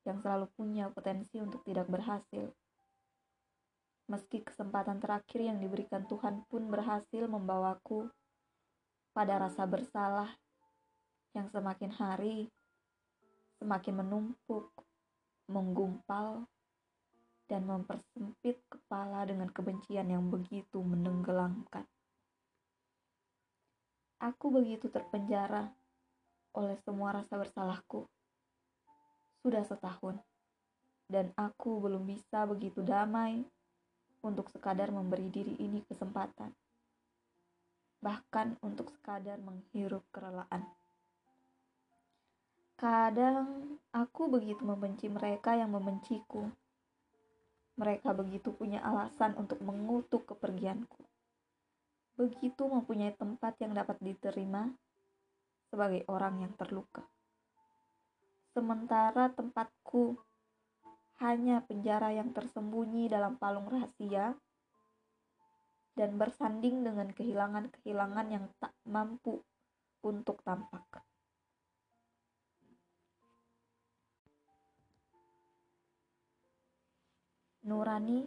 yang 0.03 0.19
selalu 0.19 0.51
punya 0.59 0.91
potensi 0.91 1.39
untuk 1.39 1.63
tidak 1.63 1.87
berhasil. 1.87 2.51
Meski 4.11 4.43
kesempatan 4.43 4.99
terakhir 4.99 5.47
yang 5.47 5.63
diberikan 5.63 6.03
Tuhan 6.11 6.43
pun 6.51 6.67
berhasil 6.67 7.31
membawaku 7.31 8.11
pada 9.13 9.37
rasa 9.37 9.69
bersalah 9.69 10.29
yang 11.33 11.49
semakin 11.53 11.93
hari 11.93 12.49
semakin 13.63 14.03
menumpuk, 14.03 14.75
menggumpal, 15.47 16.51
dan 17.47 17.63
mempersempit 17.63 18.59
kepala 18.67 19.23
dengan 19.23 19.47
kebencian 19.55 20.11
yang 20.11 20.27
begitu 20.27 20.83
menenggelamkan. 20.83 21.87
Aku 24.19 24.51
begitu 24.51 24.91
terpenjara 24.91 25.71
oleh 26.59 26.75
semua 26.83 27.15
rasa 27.15 27.39
bersalahku. 27.39 28.11
Sudah 29.47 29.63
setahun, 29.63 30.19
dan 31.07 31.31
aku 31.39 31.79
belum 31.79 32.03
bisa 32.03 32.43
begitu 32.51 32.83
damai 32.83 33.47
untuk 34.27 34.51
sekadar 34.51 34.91
memberi 34.91 35.31
diri 35.31 35.55
ini 35.63 35.87
kesempatan 35.87 36.51
bahkan 38.03 38.59
untuk 38.61 38.91
sekadar 38.91 39.39
menghirup 39.39 40.03
kerelaan. 40.11 40.67
Kadang 42.75 43.79
aku 43.95 44.27
begitu 44.27 44.67
membenci 44.67 45.07
mereka 45.07 45.55
yang 45.55 45.71
membenciku. 45.71 46.51
Mereka 47.79 48.11
begitu 48.13 48.51
punya 48.51 48.83
alasan 48.83 49.39
untuk 49.39 49.63
mengutuk 49.63 50.27
kepergianku. 50.35 50.99
Begitu 52.19 52.63
mempunyai 52.67 53.15
tempat 53.15 53.55
yang 53.63 53.73
dapat 53.73 53.97
diterima 54.03 54.67
sebagai 55.71 56.03
orang 56.11 56.43
yang 56.43 56.53
terluka. 56.59 57.07
Sementara 58.53 59.33
tempatku 59.33 60.19
hanya 61.23 61.63
penjara 61.65 62.11
yang 62.13 62.35
tersembunyi 62.35 63.07
dalam 63.09 63.39
palung 63.39 63.71
rahasia 63.71 64.35
dan 65.93 66.17
bersanding 66.17 66.81
dengan 66.81 67.13
kehilangan-kehilangan 67.13 68.27
yang 68.33 68.45
tak 68.57 68.73
mampu 68.89 69.45
untuk 70.03 70.41
tampak. 70.41 71.05
Nurani, 77.63 78.27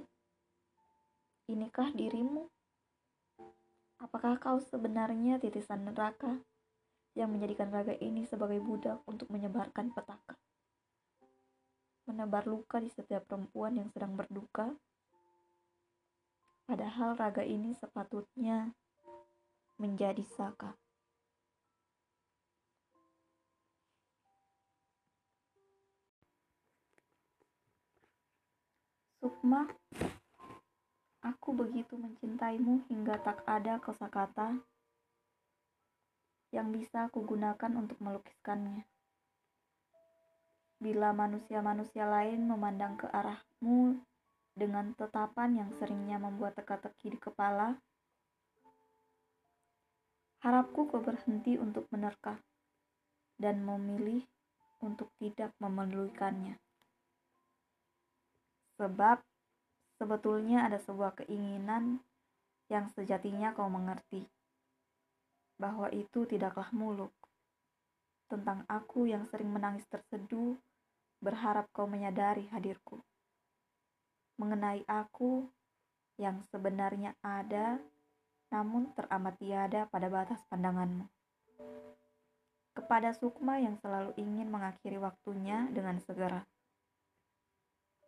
inikah 1.51 1.91
dirimu? 1.91 2.47
Apakah 3.99 4.39
kau 4.39 4.63
sebenarnya 4.63 5.43
titisan 5.43 5.84
neraka 5.84 6.39
yang 7.19 7.36
menjadikan 7.36 7.67
raga 7.67 7.99
ini 7.99 8.23
sebagai 8.23 8.63
budak 8.63 9.04
untuk 9.04 9.28
menyebarkan 9.28 9.91
petaka? 9.91 10.39
Menebar 12.08 12.47
luka 12.47 12.80
di 12.80 12.88
setiap 12.88 13.28
perempuan 13.28 13.75
yang 13.75 13.91
sedang 13.91 14.15
berduka 14.15 14.71
Padahal 16.65 17.13
raga 17.13 17.45
ini 17.45 17.78
sepatutnya 17.78 18.73
menjadi 19.78 20.25
saka. 20.25 20.73
Sukma, 29.21 29.69
aku 31.21 31.49
begitu 31.54 31.97
mencintaimu 32.01 32.89
hingga 32.89 33.21
tak 33.21 33.45
ada 33.45 33.78
kosakata 33.78 34.58
yang 36.49 36.73
bisa 36.73 37.06
aku 37.06 37.21
gunakan 37.25 37.78
untuk 37.78 38.01
melukiskannya. 38.01 38.89
Bila 40.82 41.13
manusia-manusia 41.13 42.10
lain 42.10 42.49
memandang 42.49 42.97
ke 42.97 43.06
arahmu 43.10 44.01
dengan 44.55 44.95
tetapan 44.95 45.59
yang 45.59 45.69
seringnya 45.75 46.15
membuat 46.15 46.55
teka-teki 46.55 47.11
di 47.11 47.19
kepala. 47.19 47.75
Harapku 50.39 50.87
kau 50.87 51.03
berhenti 51.03 51.59
untuk 51.59 51.91
menerka 51.91 52.39
dan 53.35 53.59
memilih 53.67 54.23
untuk 54.79 55.11
tidak 55.19 55.51
memedulikannya. 55.59 56.55
Sebab 58.79 59.19
sebetulnya 59.99 60.63
ada 60.63 60.79
sebuah 60.79 61.19
keinginan 61.19 61.99
yang 62.71 62.87
sejatinya 62.95 63.51
kau 63.51 63.67
mengerti 63.67 64.23
bahwa 65.59 65.91
itu 65.91 66.23
tidaklah 66.23 66.71
muluk. 66.71 67.11
Tentang 68.31 68.63
aku 68.71 69.07
yang 69.07 69.27
sering 69.29 69.51
menangis 69.51 69.85
terseduh, 69.87 70.55
berharap 71.19 71.67
kau 71.71 71.87
menyadari 71.87 72.47
hadirku 72.51 73.03
mengenai 74.36 74.84
aku 74.88 75.48
yang 76.15 76.43
sebenarnya 76.52 77.15
ada, 77.19 77.80
namun 78.52 78.91
teramat 78.95 79.36
tiada 79.39 79.88
pada 79.91 80.08
batas 80.08 80.39
pandanganmu. 80.48 81.08
Kepada 82.76 83.15
Sukma 83.15 83.60
yang 83.60 83.80
selalu 83.80 84.12
ingin 84.19 84.52
mengakhiri 84.52 85.00
waktunya 85.00 85.67
dengan 85.71 86.00
segera. 86.04 86.43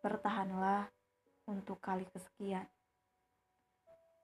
Bertahanlah 0.04 0.92
untuk 1.48 1.80
kali 1.80 2.04
kesekian. 2.12 2.68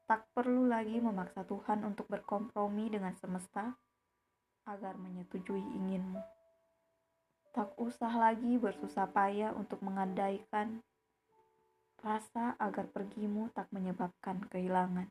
Tak 0.04 0.28
perlu 0.36 0.68
lagi 0.68 1.00
memaksa 1.00 1.48
Tuhan 1.48 1.80
untuk 1.88 2.12
berkompromi 2.12 2.92
dengan 2.92 3.16
semesta 3.16 3.72
agar 4.68 5.00
menyetujui 5.00 5.64
inginmu. 5.64 6.20
Tak 7.56 7.80
usah 7.80 8.12
lagi 8.12 8.60
bersusah 8.60 9.08
payah 9.08 9.56
untuk 9.56 9.80
mengandaikan 9.80 10.84
rasa 12.00 12.56
agar 12.58 12.88
pergimu 12.90 13.52
tak 13.52 13.68
menyebabkan 13.70 14.42
kehilangan. 14.48 15.06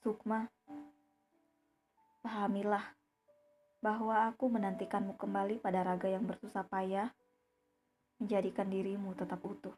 Sukma, 0.00 0.48
pahamilah 2.22 2.94
bahwa 3.82 4.30
aku 4.30 4.46
menantikanmu 4.46 5.18
kembali 5.18 5.58
pada 5.58 5.82
raga 5.82 6.06
yang 6.06 6.22
bersusah 6.22 6.62
payah, 6.70 7.10
menjadikan 8.22 8.70
dirimu 8.70 9.18
tetap 9.18 9.42
utuh. 9.42 9.74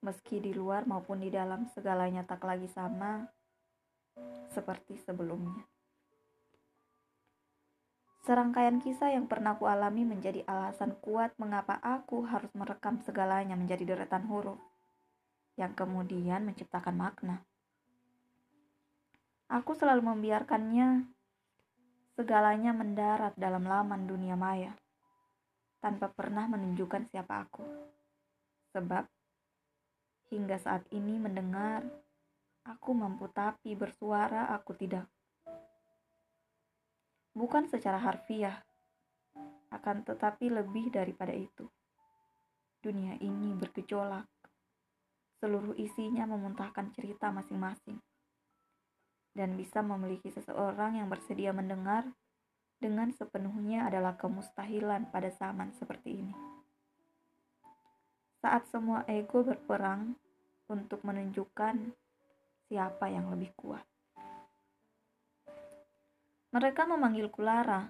Meski 0.00 0.40
di 0.40 0.56
luar 0.56 0.88
maupun 0.88 1.20
di 1.20 1.28
dalam 1.28 1.68
segalanya 1.76 2.24
tak 2.24 2.44
lagi 2.48 2.68
sama 2.72 3.28
seperti 4.48 4.96
sebelumnya. 5.04 5.75
Serangkaian 8.26 8.82
kisah 8.82 9.14
yang 9.14 9.30
pernah 9.30 9.54
ku 9.54 9.70
alami 9.70 10.02
menjadi 10.02 10.42
alasan 10.50 10.98
kuat 10.98 11.30
mengapa 11.38 11.78
aku 11.78 12.26
harus 12.26 12.50
merekam 12.58 12.98
segalanya 13.06 13.54
menjadi 13.54 13.94
deretan 13.94 14.26
huruf 14.26 14.58
yang 15.54 15.70
kemudian 15.78 16.42
menciptakan 16.42 16.98
makna. 16.98 17.46
Aku 19.46 19.78
selalu 19.78 20.10
membiarkannya 20.10 21.06
segalanya 22.18 22.74
mendarat 22.74 23.38
dalam 23.38 23.62
laman 23.62 24.10
dunia 24.10 24.34
maya 24.34 24.74
tanpa 25.78 26.10
pernah 26.10 26.50
menunjukkan 26.50 27.06
siapa 27.14 27.46
aku. 27.46 27.62
Sebab 28.74 29.06
hingga 30.34 30.58
saat 30.58 30.82
ini 30.90 31.14
mendengar 31.22 31.86
aku 32.66 32.90
mampu 32.90 33.30
tapi 33.30 33.78
bersuara 33.78 34.50
aku 34.50 34.74
tidak 34.74 35.06
bukan 37.36 37.68
secara 37.68 38.00
harfiah, 38.00 38.64
akan 39.68 40.08
tetapi 40.08 40.48
lebih 40.48 40.88
daripada 40.88 41.36
itu. 41.36 41.68
Dunia 42.80 43.20
ini 43.20 43.52
bergejolak, 43.52 44.24
seluruh 45.44 45.76
isinya 45.76 46.24
memuntahkan 46.24 46.96
cerita 46.96 47.28
masing-masing, 47.28 48.00
dan 49.36 49.52
bisa 49.52 49.84
memiliki 49.84 50.32
seseorang 50.32 50.96
yang 50.96 51.12
bersedia 51.12 51.52
mendengar 51.52 52.08
dengan 52.80 53.12
sepenuhnya 53.12 53.84
adalah 53.84 54.16
kemustahilan 54.16 55.12
pada 55.12 55.28
zaman 55.36 55.76
seperti 55.76 56.24
ini. 56.24 56.34
Saat 58.40 58.64
semua 58.72 59.04
ego 59.12 59.44
berperang 59.44 60.16
untuk 60.72 61.04
menunjukkan 61.04 61.92
siapa 62.68 63.12
yang 63.12 63.28
lebih 63.28 63.52
kuat. 63.60 63.84
Mereka 66.56 66.88
memanggilku 66.88 67.44
Lara. 67.44 67.84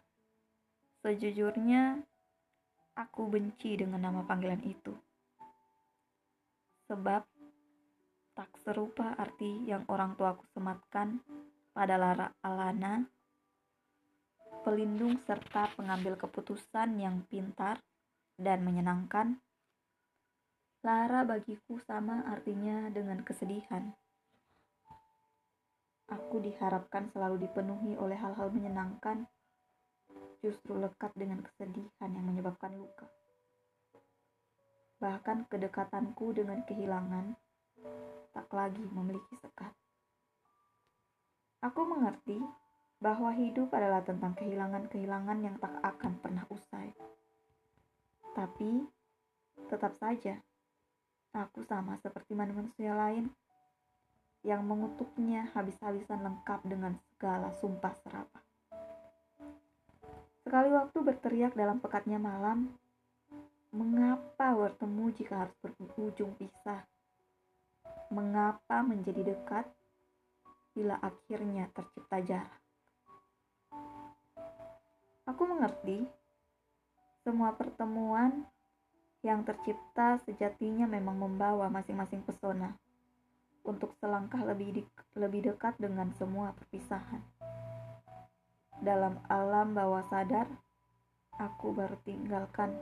Sejujurnya, 0.99 2.03
aku 2.99 3.31
benci 3.31 3.79
dengan 3.79 4.11
nama 4.11 4.27
panggilan 4.27 4.59
itu. 4.67 4.91
Sebab 6.91 7.23
tak 8.35 8.51
serupa 8.67 9.15
arti 9.15 9.71
yang 9.71 9.87
orang 9.87 10.19
tuaku 10.19 10.43
sematkan 10.51 11.23
pada 11.71 11.95
Lara 11.95 12.27
Alana, 12.43 13.07
pelindung 14.67 15.23
serta 15.23 15.71
pengambil 15.79 16.19
keputusan 16.19 16.99
yang 16.99 17.23
pintar 17.31 17.79
dan 18.35 18.67
menyenangkan. 18.67 19.39
Lara 20.83 21.23
bagiku 21.23 21.79
sama 21.87 22.27
artinya 22.27 22.91
dengan 22.91 23.23
kesedihan. 23.23 23.95
Aku 26.07 26.39
diharapkan 26.39 27.11
selalu 27.11 27.51
dipenuhi 27.51 27.99
oleh 27.99 28.15
hal-hal 28.15 28.55
menyenangkan, 28.55 29.27
justru 30.39 30.79
lekat 30.79 31.11
dengan 31.19 31.43
kesedihan 31.43 32.11
yang 32.15 32.23
menyebabkan 32.23 32.79
luka. 32.79 33.11
Bahkan 35.03 35.51
kedekatanku 35.51 36.31
dengan 36.31 36.63
kehilangan 36.63 37.35
tak 38.31 38.49
lagi 38.55 38.85
memiliki 38.95 39.35
sekat. 39.43 39.75
Aku 41.65 41.83
mengerti 41.83 42.39
bahwa 43.03 43.35
hidup 43.35 43.75
adalah 43.75 44.01
tentang 44.07 44.39
kehilangan-kehilangan 44.39 45.39
yang 45.43 45.57
tak 45.59 45.75
akan 45.83 46.23
pernah 46.23 46.47
usai. 46.49 46.95
Tapi, 48.37 48.85
tetap 49.67 49.97
saja, 49.99 50.39
aku 51.33 51.65
sama 51.67 51.99
seperti 52.01 52.37
manusia 52.37 52.93
lain 52.95 53.33
yang 54.45 54.67
mengutuknya 54.67 55.49
habis-habisan 55.55 56.21
lengkap 56.21 56.61
dengan 56.67 56.99
segala 57.13 57.55
sumpah 57.57 57.95
serapah. 58.03 58.45
Sekali 60.47 60.71
waktu 60.71 60.99
berteriak 61.03 61.59
dalam 61.59 61.83
pekatnya 61.83 62.23
malam, 62.23 62.71
mengapa 63.75 64.55
bertemu 64.55 65.05
jika 65.19 65.47
harus 65.47 65.57
berujung 65.59 66.37
pisah? 66.39 66.87
Mengapa 68.15 68.87
menjadi 68.87 69.35
dekat 69.35 69.67
bila 70.71 71.01
akhirnya 71.03 71.67
tercipta 71.75 72.23
jarak? 72.23 72.63
Aku 75.27 75.43
mengerti 75.43 76.07
semua 77.27 77.51
pertemuan 77.59 78.47
yang 79.27 79.43
tercipta 79.43 80.23
sejatinya 80.23 80.87
memang 80.87 81.19
membawa 81.19 81.67
masing-masing 81.67 82.23
pesona 82.23 82.79
untuk 83.67 83.99
selangkah 83.99 84.41
lebih, 84.47 84.81
di, 84.81 84.83
lebih 85.19 85.53
dekat 85.53 85.75
dengan 85.77 86.15
semua 86.15 86.55
perpisahan. 86.55 87.21
Dalam 88.81 89.19
alam 89.27 89.75
bawah 89.75 90.07
sadar, 90.07 90.47
aku 91.37 91.75
baru 91.75 91.99
tinggalkan 92.07 92.73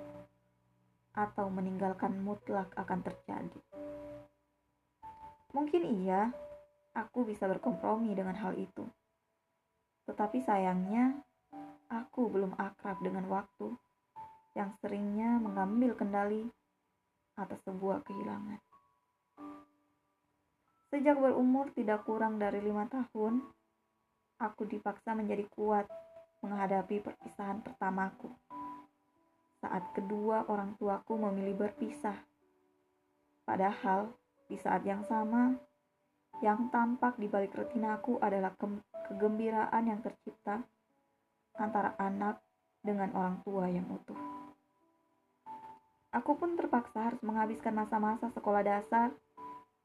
atau 1.14 1.46
meninggalkan 1.48 2.20
mutlak 2.20 2.68
akan 2.76 3.00
terjadi. 3.00 3.60
Mungkin 5.54 5.82
iya, 6.02 6.34
aku 6.92 7.22
bisa 7.24 7.46
berkompromi 7.46 8.10
dengan 8.12 8.34
hal 8.34 8.58
itu. 8.58 8.82
Tetapi 10.10 10.42
sayangnya, 10.42 11.14
aku 11.88 12.26
belum 12.26 12.58
akrab 12.58 12.98
dengan 13.00 13.30
waktu 13.30 13.70
yang 14.58 14.74
seringnya 14.82 15.38
mengambil 15.38 15.94
kendali 15.94 16.50
atas 17.38 17.62
sebuah 17.66 18.02
kehilangan. 18.06 18.73
Sejak 20.94 21.18
berumur 21.18 21.74
tidak 21.74 22.06
kurang 22.06 22.38
dari 22.38 22.62
lima 22.62 22.86
tahun, 22.86 23.42
aku 24.38 24.62
dipaksa 24.62 25.10
menjadi 25.18 25.42
kuat 25.50 25.90
menghadapi 26.38 27.02
perpisahan 27.02 27.66
pertamaku. 27.66 28.30
Saat 29.58 29.90
kedua 29.90 30.46
orang 30.46 30.78
tuaku 30.78 31.18
memilih 31.18 31.66
berpisah. 31.66 32.14
Padahal 33.42 34.14
di 34.46 34.54
saat 34.54 34.86
yang 34.86 35.02
sama, 35.02 35.58
yang 36.46 36.70
tampak 36.70 37.18
di 37.18 37.26
balik 37.26 37.58
retinaku 37.58 38.22
adalah 38.22 38.54
ke 38.54 38.70
kegembiraan 39.10 39.90
yang 39.90 39.98
tercipta 39.98 40.62
antara 41.58 41.98
anak 41.98 42.38
dengan 42.86 43.10
orang 43.18 43.42
tua 43.42 43.66
yang 43.66 43.90
utuh. 43.90 44.20
Aku 46.14 46.38
pun 46.38 46.54
terpaksa 46.54 47.10
harus 47.10 47.18
menghabiskan 47.26 47.74
masa-masa 47.74 48.30
sekolah 48.30 48.62
dasar 48.62 49.10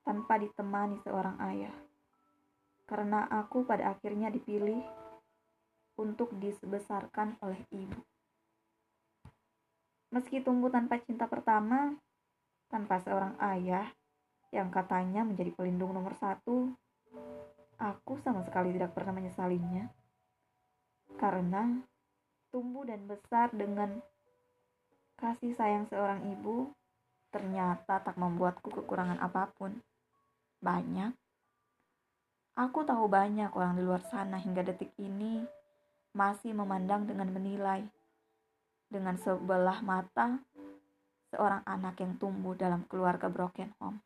tanpa 0.04 0.40
ditemani 0.40 1.00
seorang 1.04 1.38
ayah. 1.52 1.76
Karena 2.90 3.30
aku 3.30 3.64
pada 3.68 3.94
akhirnya 3.94 4.34
dipilih 4.34 4.82
untuk 6.00 6.32
disebesarkan 6.40 7.38
oleh 7.44 7.62
ibu. 7.76 8.00
Meski 10.10 10.42
tumbuh 10.42 10.74
tanpa 10.74 10.98
cinta 11.06 11.30
pertama, 11.30 11.94
tanpa 12.72 12.98
seorang 13.04 13.38
ayah 13.54 13.86
yang 14.50 14.74
katanya 14.74 15.22
menjadi 15.22 15.54
pelindung 15.54 15.94
nomor 15.94 16.18
satu, 16.18 16.74
aku 17.78 18.18
sama 18.26 18.42
sekali 18.42 18.74
tidak 18.74 18.98
pernah 18.98 19.14
menyesalinya. 19.14 19.86
Karena 21.22 21.78
tumbuh 22.50 22.90
dan 22.90 23.06
besar 23.06 23.54
dengan 23.54 24.02
kasih 25.20 25.54
sayang 25.54 25.86
seorang 25.92 26.26
ibu 26.32 26.74
ternyata 27.30 28.02
tak 28.02 28.18
membuatku 28.18 28.70
kekurangan 28.70 29.22
apa 29.22 29.50
pun. 29.54 29.78
Banyak. 30.60 31.14
Aku 32.60 32.84
tahu 32.84 33.08
banyak 33.08 33.56
orang 33.56 33.80
di 33.80 33.84
luar 33.88 34.04
sana 34.04 34.36
hingga 34.36 34.66
detik 34.66 34.92
ini 35.00 35.46
masih 36.12 36.52
memandang 36.52 37.08
dengan 37.08 37.32
menilai 37.32 37.86
dengan 38.90 39.16
sebelah 39.22 39.80
mata 39.86 40.42
seorang 41.30 41.62
anak 41.64 42.02
yang 42.02 42.18
tumbuh 42.18 42.58
dalam 42.58 42.84
keluarga 42.90 43.30
broken 43.30 43.70
home. 43.78 44.02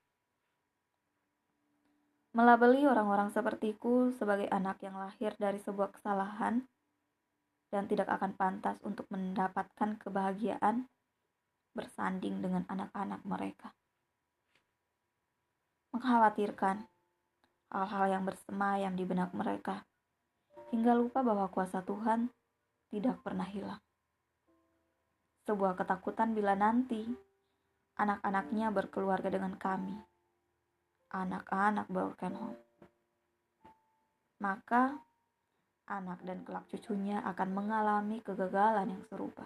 Melabeli 2.36 2.84
orang-orang 2.84 3.32
sepertiku 3.32 4.12
sebagai 4.20 4.50
anak 4.52 4.84
yang 4.84 5.00
lahir 5.00 5.32
dari 5.40 5.62
sebuah 5.64 5.96
kesalahan 5.96 6.66
dan 7.72 7.90
tidak 7.90 8.10
akan 8.10 8.36
pantas 8.36 8.78
untuk 8.84 9.08
mendapatkan 9.10 9.98
kebahagiaan 10.02 10.90
bersanding 11.74 12.42
dengan 12.42 12.64
anak-anak 12.70 13.22
mereka 13.26 13.74
mengkhawatirkan 15.94 16.90
hal-hal 17.70 18.06
yang 18.10 18.24
bersemayam 18.26 18.98
di 18.98 19.06
benak 19.06 19.30
mereka, 19.30 19.86
hingga 20.74 20.98
lupa 20.98 21.22
bahwa 21.22 21.46
kuasa 21.54 21.86
Tuhan 21.86 22.34
tidak 22.90 23.22
pernah 23.22 23.46
hilang. 23.46 23.82
Sebuah 25.46 25.78
ketakutan 25.78 26.34
bila 26.34 26.58
nanti 26.58 27.06
anak-anaknya 28.02 28.74
berkeluarga 28.74 29.30
dengan 29.30 29.54
kami, 29.54 29.94
anak-anak 31.14 31.86
broken 31.90 32.34
home. 32.42 32.62
Maka 34.42 34.98
anak 35.94 36.26
dan 36.26 36.42
kelak 36.42 36.66
cucunya 36.74 37.22
akan 37.22 37.50
mengalami 37.54 38.18
kegagalan 38.26 38.98
yang 38.98 39.04
serupa. 39.06 39.46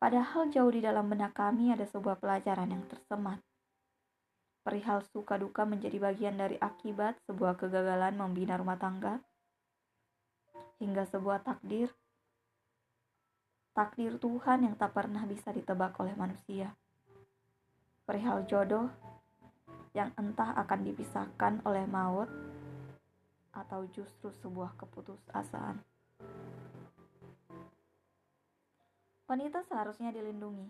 Padahal 0.00 0.48
jauh 0.48 0.72
di 0.72 0.80
dalam 0.80 1.12
benak 1.12 1.36
kami 1.36 1.76
ada 1.76 1.84
sebuah 1.84 2.16
pelajaran 2.16 2.72
yang 2.72 2.88
tersemat 2.88 3.44
perihal 4.60 5.00
suka 5.10 5.40
duka 5.40 5.64
menjadi 5.64 5.96
bagian 5.96 6.36
dari 6.36 6.60
akibat 6.60 7.16
sebuah 7.24 7.56
kegagalan 7.56 8.14
membina 8.16 8.60
rumah 8.60 8.76
tangga, 8.76 9.18
hingga 10.78 11.08
sebuah 11.08 11.40
takdir, 11.44 11.88
takdir 13.72 14.20
Tuhan 14.20 14.68
yang 14.68 14.76
tak 14.76 14.92
pernah 14.92 15.24
bisa 15.24 15.50
ditebak 15.50 15.96
oleh 15.98 16.12
manusia. 16.16 16.76
Perihal 18.04 18.44
jodoh 18.46 18.90
yang 19.96 20.12
entah 20.14 20.54
akan 20.54 20.86
dipisahkan 20.86 21.66
oleh 21.66 21.82
maut 21.88 22.30
atau 23.50 23.82
justru 23.90 24.30
sebuah 24.44 24.78
keputusasaan. 24.78 25.82
Wanita 29.30 29.62
seharusnya 29.62 30.10
dilindungi. 30.10 30.66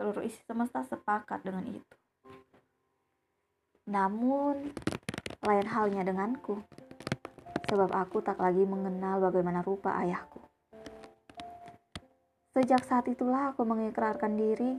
Seluruh 0.00 0.24
isi 0.24 0.40
semesta 0.48 0.88
sepakat 0.88 1.44
dengan 1.44 1.68
itu. 1.68 1.96
Namun, 3.92 4.72
lain 5.44 5.68
halnya 5.68 6.00
denganku, 6.00 6.64
sebab 7.68 7.92
aku 7.92 8.24
tak 8.24 8.40
lagi 8.40 8.64
mengenal 8.64 9.20
bagaimana 9.28 9.60
rupa 9.60 10.00
ayahku. 10.00 10.40
Sejak 12.56 12.88
saat 12.88 13.12
itulah 13.12 13.52
aku 13.52 13.68
mengikrarkan 13.68 14.32
diri 14.32 14.72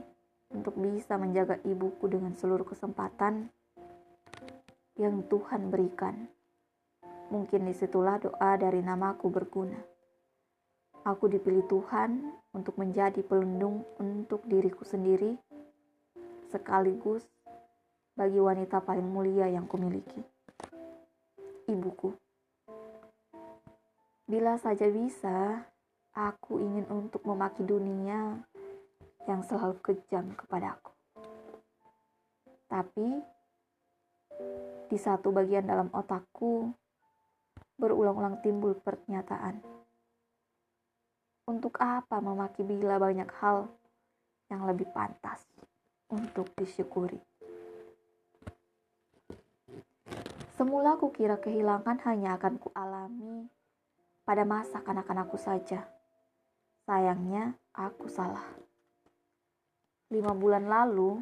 untuk 0.50 0.74
bisa 0.74 1.14
menjaga 1.14 1.62
ibuku 1.62 2.10
dengan 2.10 2.34
seluruh 2.34 2.66
kesempatan 2.66 3.54
yang 4.98 5.22
Tuhan 5.30 5.70
berikan. 5.70 6.26
Mungkin 7.30 7.70
di 7.70 7.74
situlah 7.78 8.18
doa 8.18 8.58
dari 8.58 8.82
namaku 8.82 9.30
berguna. 9.30 9.93
Aku 11.04 11.28
dipilih 11.28 11.68
Tuhan 11.68 12.32
untuk 12.56 12.80
menjadi 12.80 13.20
pelindung 13.20 13.84
untuk 14.00 14.40
diriku 14.48 14.88
sendiri, 14.88 15.36
sekaligus 16.48 17.28
bagi 18.16 18.40
wanita 18.40 18.80
paling 18.80 19.04
mulia 19.04 19.44
yang 19.52 19.68
kumiliki, 19.68 20.24
ibuku. 21.68 22.08
Bila 24.24 24.56
saja 24.56 24.88
bisa, 24.88 25.68
aku 26.16 26.64
ingin 26.64 26.88
untuk 26.88 27.20
memaki 27.28 27.60
dunia 27.68 28.40
yang 29.28 29.44
selalu 29.44 29.76
kejam 29.84 30.32
kepadaku. 30.32 30.88
Tapi, 32.64 33.20
di 34.88 34.96
satu 34.96 35.28
bagian 35.36 35.68
dalam 35.68 35.92
otakku, 35.92 36.72
berulang-ulang 37.76 38.40
timbul 38.40 38.72
pernyataan 38.80 39.73
untuk 41.44 41.76
apa 41.80 42.20
memaki 42.24 42.64
bila 42.64 42.96
banyak 42.96 43.28
hal 43.40 43.68
yang 44.48 44.64
lebih 44.64 44.88
pantas 44.92 45.44
untuk 46.08 46.48
disyukuri? 46.56 47.20
Semula 50.54 50.94
aku 50.94 51.10
kira 51.10 51.36
kehilangan 51.36 51.98
hanya 52.06 52.38
akan 52.38 52.62
kualami 52.62 53.50
pada 54.22 54.46
masa 54.46 54.80
kanak-kanakku 54.80 55.36
saja. 55.36 55.84
Sayangnya, 56.86 57.58
aku 57.74 58.06
salah. 58.06 58.44
Lima 60.14 60.30
bulan 60.30 60.70
lalu, 60.70 61.18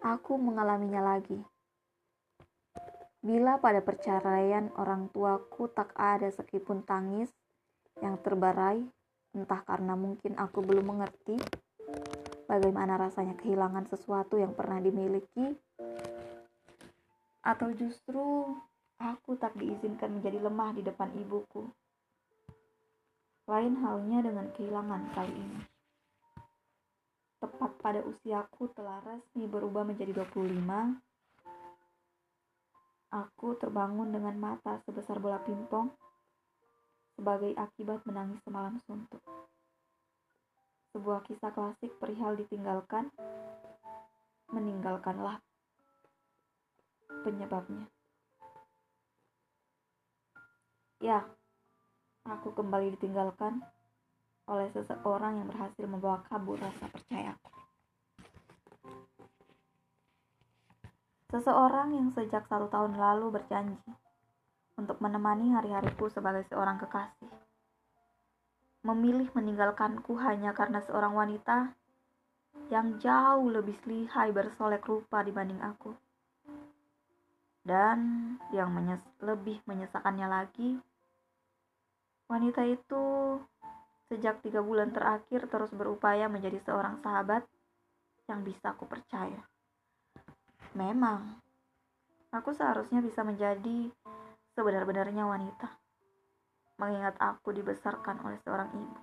aku 0.00 0.40
mengalaminya 0.40 1.04
lagi. 1.04 1.36
Bila 3.20 3.60
pada 3.60 3.84
perceraian 3.84 4.72
orang 4.80 5.12
tuaku 5.12 5.68
tak 5.68 5.92
ada 5.92 6.32
sekipun 6.32 6.80
tangis 6.88 7.28
yang 8.00 8.16
terbarai 8.24 8.80
Entah 9.30 9.62
karena 9.62 9.94
mungkin 9.94 10.34
aku 10.34 10.58
belum 10.62 10.90
mengerti 10.90 11.38
bagaimana 12.50 12.98
rasanya 12.98 13.38
kehilangan 13.38 13.86
sesuatu 13.86 14.34
yang 14.34 14.58
pernah 14.58 14.82
dimiliki, 14.82 15.54
atau 17.46 17.70
justru 17.72 18.50
aku 18.98 19.38
tak 19.38 19.54
diizinkan 19.54 20.18
menjadi 20.18 20.42
lemah 20.42 20.74
di 20.74 20.82
depan 20.82 21.14
ibuku. 21.14 21.70
Lain 23.46 23.74
halnya 23.82 24.18
dengan 24.26 24.50
kehilangan 24.50 25.02
kali 25.14 25.34
ini. 25.34 25.62
Tepat 27.40 27.70
pada 27.80 28.00
usiaku 28.04 28.68
telah 28.76 29.00
resmi 29.06 29.48
berubah 29.48 29.86
menjadi 29.86 30.12
25, 30.12 31.00
aku 33.10 33.48
terbangun 33.58 34.12
dengan 34.12 34.36
mata 34.38 34.78
sebesar 34.84 35.18
bola 35.18 35.40
pimpong 35.42 36.09
sebagai 37.20 37.52
akibat 37.52 38.00
menangis 38.08 38.40
semalam 38.48 38.80
suntuk. 38.88 39.20
Sebuah 40.96 41.20
kisah 41.28 41.52
klasik 41.52 41.92
perihal 42.00 42.32
ditinggalkan, 42.40 43.12
meninggalkanlah 44.48 45.44
penyebabnya. 47.20 47.84
Ya, 51.04 51.28
aku 52.24 52.56
kembali 52.56 52.96
ditinggalkan 52.96 53.60
oleh 54.48 54.72
seseorang 54.72 55.44
yang 55.44 55.46
berhasil 55.52 55.84
membawa 55.84 56.24
kabur 56.24 56.56
rasa 56.56 56.88
percayaku. 56.88 57.52
Seseorang 61.28 61.92
yang 61.92 62.08
sejak 62.16 62.48
satu 62.48 62.72
tahun 62.72 62.96
lalu 62.96 63.28
berjanji 63.36 63.92
untuk 64.80 64.96
menemani 65.04 65.52
hari-hariku 65.52 66.08
sebagai 66.08 66.48
seorang 66.48 66.80
kekasih. 66.80 67.28
Memilih 68.80 69.28
meninggalkanku 69.36 70.16
hanya 70.24 70.56
karena 70.56 70.80
seorang 70.80 71.12
wanita 71.12 71.76
yang 72.72 72.96
jauh 72.96 73.52
lebih 73.52 73.76
lihai 73.84 74.32
bersolek 74.32 74.80
rupa 74.88 75.20
dibanding 75.20 75.60
aku. 75.60 75.92
Dan 77.60 78.34
yang 78.56 78.72
menyes 78.72 79.04
lebih 79.20 79.60
menyesakannya 79.68 80.24
lagi, 80.24 80.80
wanita 82.32 82.64
itu 82.64 83.36
sejak 84.08 84.40
tiga 84.40 84.64
bulan 84.64 84.90
terakhir 84.96 85.44
terus 85.46 85.70
berupaya 85.76 86.26
menjadi 86.26 86.56
seorang 86.64 86.98
sahabat 87.04 87.44
yang 88.32 88.40
bisa 88.42 88.72
aku 88.72 88.88
percaya. 88.88 89.44
Memang, 90.72 91.36
aku 92.32 92.54
seharusnya 92.54 93.02
bisa 93.02 93.26
menjadi 93.26 93.90
sebenar-benarnya 94.54 95.24
wanita, 95.26 95.68
mengingat 96.80 97.14
aku 97.20 97.54
dibesarkan 97.54 98.24
oleh 98.24 98.38
seorang 98.42 98.72
ibu. 98.74 99.00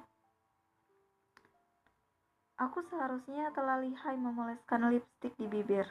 Aku 2.57 2.81
seharusnya 2.89 3.53
telah 3.53 3.77
lihai 3.77 4.17
memoleskan 4.17 4.89
lipstik 4.89 5.37
di 5.37 5.45
bibir. 5.45 5.85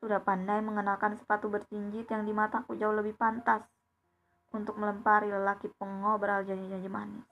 Sudah 0.00 0.24
pandai 0.24 0.64
mengenakan 0.64 1.20
sepatu 1.20 1.52
berjinjit 1.52 2.08
yang 2.08 2.24
di 2.24 2.32
mataku 2.32 2.80
jauh 2.80 2.96
lebih 2.96 3.12
pantas 3.12 3.60
untuk 4.56 4.80
melempari 4.80 5.28
lelaki 5.28 5.68
pengobrol 5.76 6.48
janji-janji 6.48 6.88
manis. 6.88 7.28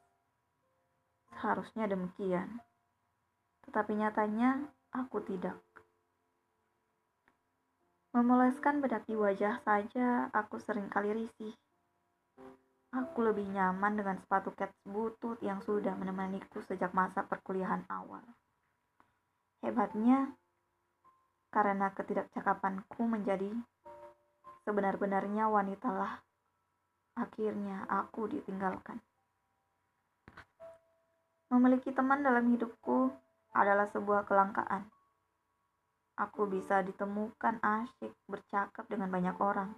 Seharusnya 1.33 1.89
demikian. 1.89 2.61
Tetapi 3.65 3.97
nyatanya 3.97 4.69
aku 4.93 5.25
tidak. 5.25 5.66
Memoleskan 8.17 8.81
bedak 8.81 9.05
di 9.05 9.13
wajah 9.13 9.61
saja 9.61 10.33
aku 10.33 10.57
sering 10.57 10.89
kali 10.89 11.13
risih. 11.13 11.53
Aku 12.97 13.21
lebih 13.21 13.45
nyaman 13.45 13.93
dengan 13.93 14.17
sepatu 14.17 14.57
kets 14.57 14.73
butut 14.89 15.37
yang 15.45 15.61
sudah 15.61 15.93
menemaniku 15.93 16.65
sejak 16.65 16.97
masa 16.97 17.29
perkuliahan 17.29 17.85
awal. 17.93 18.25
Hebatnya, 19.61 20.33
karena 21.53 21.93
ketidakcakapanku 21.93 23.05
menjadi 23.05 23.53
sebenar-benarnya 24.65 25.53
wanitalah, 25.53 26.25
akhirnya 27.21 27.85
aku 27.85 28.33
ditinggalkan. 28.33 28.97
Memiliki 31.53 31.93
teman 31.93 32.25
dalam 32.25 32.49
hidupku 32.49 33.13
adalah 33.53 33.85
sebuah 33.93 34.25
kelangkaan. 34.25 34.96
Aku 36.17 36.49
bisa 36.49 36.81
ditemukan 36.81 37.61
asyik 37.61 38.17
bercakap 38.25 38.89
dengan 38.89 39.13
banyak 39.13 39.37
orang, 39.37 39.77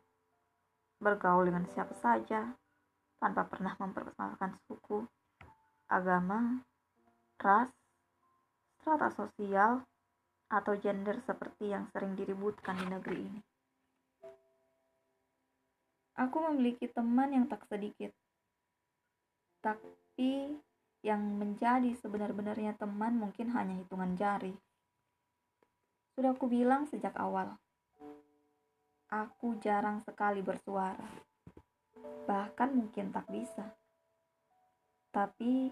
bergaul 1.02 1.50
dengan 1.50 1.66
siapa 1.66 1.98
saja, 1.98 2.54
tanpa 3.18 3.42
pernah 3.50 3.74
mempermasalahkan 3.74 4.54
suku, 4.70 5.02
agama, 5.90 6.62
ras, 7.42 7.70
strata 8.78 9.10
sosial, 9.10 9.82
atau 10.48 10.78
gender 10.80 11.20
seperti 11.26 11.74
yang 11.74 11.90
sering 11.92 12.14
diributkan 12.14 12.78
di 12.80 12.86
negeri 12.88 13.18
ini. 13.20 13.40
Aku 16.18 16.38
memiliki 16.50 16.90
teman 16.90 17.30
yang 17.30 17.46
tak 17.46 17.62
sedikit, 17.66 18.10
tapi 19.62 20.54
yang 21.02 21.22
menjadi 21.38 21.94
sebenar-benarnya 21.98 22.74
teman 22.74 23.14
mungkin 23.18 23.54
hanya 23.54 23.78
hitungan 23.78 24.18
jari. 24.18 24.54
Sudah 26.18 26.34
aku 26.34 26.50
bilang 26.50 26.82
sejak 26.90 27.14
awal, 27.14 27.46
aku 29.06 29.54
jarang 29.62 30.02
sekali 30.02 30.42
bersuara. 30.42 31.06
Bahkan 32.26 32.74
mungkin 32.74 33.14
tak 33.14 33.30
bisa. 33.30 33.70
Tapi 35.14 35.70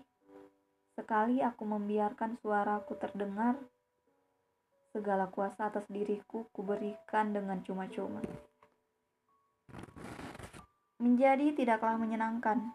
sekali 0.94 1.42
aku 1.42 1.66
membiarkan 1.66 2.38
suaraku 2.38 2.94
terdengar, 2.94 3.58
segala 4.94 5.26
kuasa 5.34 5.66
atas 5.66 5.82
diriku 5.90 6.46
kuberikan 6.54 7.34
dengan 7.34 7.66
cuma-cuma. 7.66 8.22
Menjadi 11.02 11.58
tidaklah 11.58 11.98
menyenangkan. 11.98 12.70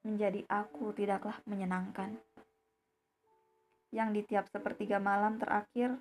Menjadi 0.00 0.48
aku 0.48 0.96
tidaklah 0.96 1.36
menyenangkan 1.44 2.16
yang 3.94 4.10
di 4.10 4.22
tiap 4.26 4.50
sepertiga 4.50 4.98
malam 4.98 5.38
terakhir 5.38 5.94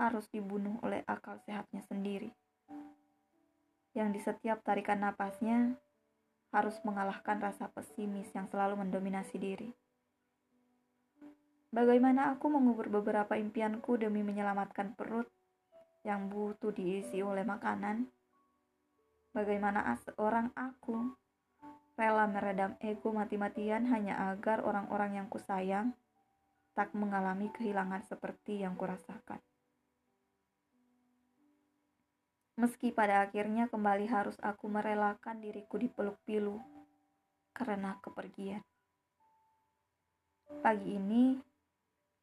harus 0.00 0.24
dibunuh 0.32 0.80
oleh 0.80 1.04
akal 1.04 1.36
sehatnya 1.44 1.84
sendiri. 1.84 2.32
Yang 3.92 4.08
di 4.14 4.20
setiap 4.22 4.62
tarikan 4.64 5.02
napasnya 5.02 5.76
harus 6.50 6.78
mengalahkan 6.82 7.38
rasa 7.38 7.70
pesimis 7.70 8.30
yang 8.32 8.48
selalu 8.48 8.80
mendominasi 8.86 9.36
diri. 9.38 9.70
Bagaimana 11.70 12.34
aku 12.34 12.50
mengubur 12.50 12.90
beberapa 12.90 13.38
impianku 13.38 13.94
demi 13.94 14.26
menyelamatkan 14.26 14.98
perut 14.98 15.30
yang 16.02 16.26
butuh 16.26 16.74
diisi 16.74 17.22
oleh 17.22 17.46
makanan? 17.46 18.10
Bagaimana 19.30 19.86
seorang 20.02 20.50
aku 20.58 21.14
rela 21.94 22.26
meredam 22.26 22.74
ego 22.82 23.14
mati-matian 23.14 23.86
hanya 23.86 24.34
agar 24.34 24.66
orang-orang 24.66 25.22
yang 25.22 25.28
kusayang 25.30 25.94
tak 26.80 26.96
mengalami 26.96 27.52
kehilangan 27.52 28.00
seperti 28.08 28.64
yang 28.64 28.72
kurasakan. 28.72 29.36
Meski 32.56 32.88
pada 32.88 33.20
akhirnya 33.20 33.68
kembali 33.68 34.08
harus 34.08 34.40
aku 34.40 34.64
merelakan 34.64 35.44
diriku 35.44 35.76
dipeluk 35.76 36.16
pilu 36.24 36.56
karena 37.52 38.00
kepergian. 38.00 38.64
Pagi 40.64 40.96
ini, 40.96 41.36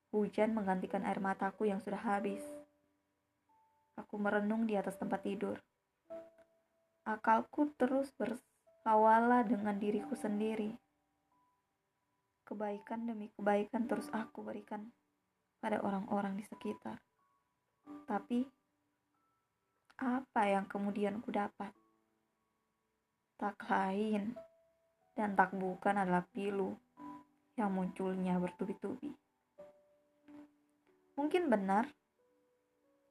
hujan 0.10 0.58
menggantikan 0.58 1.06
air 1.06 1.22
mataku 1.22 1.70
yang 1.70 1.78
sudah 1.78 2.02
habis. 2.02 2.42
Aku 3.94 4.18
merenung 4.18 4.66
di 4.66 4.74
atas 4.74 4.98
tempat 4.98 5.22
tidur. 5.22 5.62
Akalku 7.06 7.78
terus 7.78 8.10
bersawala 8.18 9.46
dengan 9.46 9.78
diriku 9.78 10.18
sendiri. 10.18 10.74
Kebaikan 12.48 13.04
demi 13.04 13.28
kebaikan 13.36 13.92
terus 13.92 14.08
aku 14.16 14.40
berikan 14.40 14.88
pada 15.60 15.84
orang-orang 15.84 16.40
di 16.40 16.48
sekitar. 16.48 16.96
Tapi, 18.08 18.48
apa 20.00 20.42
yang 20.48 20.64
kemudian 20.64 21.20
ku 21.20 21.28
dapat? 21.28 21.76
Tak 23.36 23.60
lain 23.68 24.32
dan 25.12 25.36
tak 25.36 25.52
bukan 25.52 26.00
adalah 26.00 26.24
pilu 26.32 26.72
yang 27.60 27.74
munculnya 27.74 28.40
bertubi-tubi. 28.40 29.12
Mungkin 31.18 31.50
benar, 31.50 31.90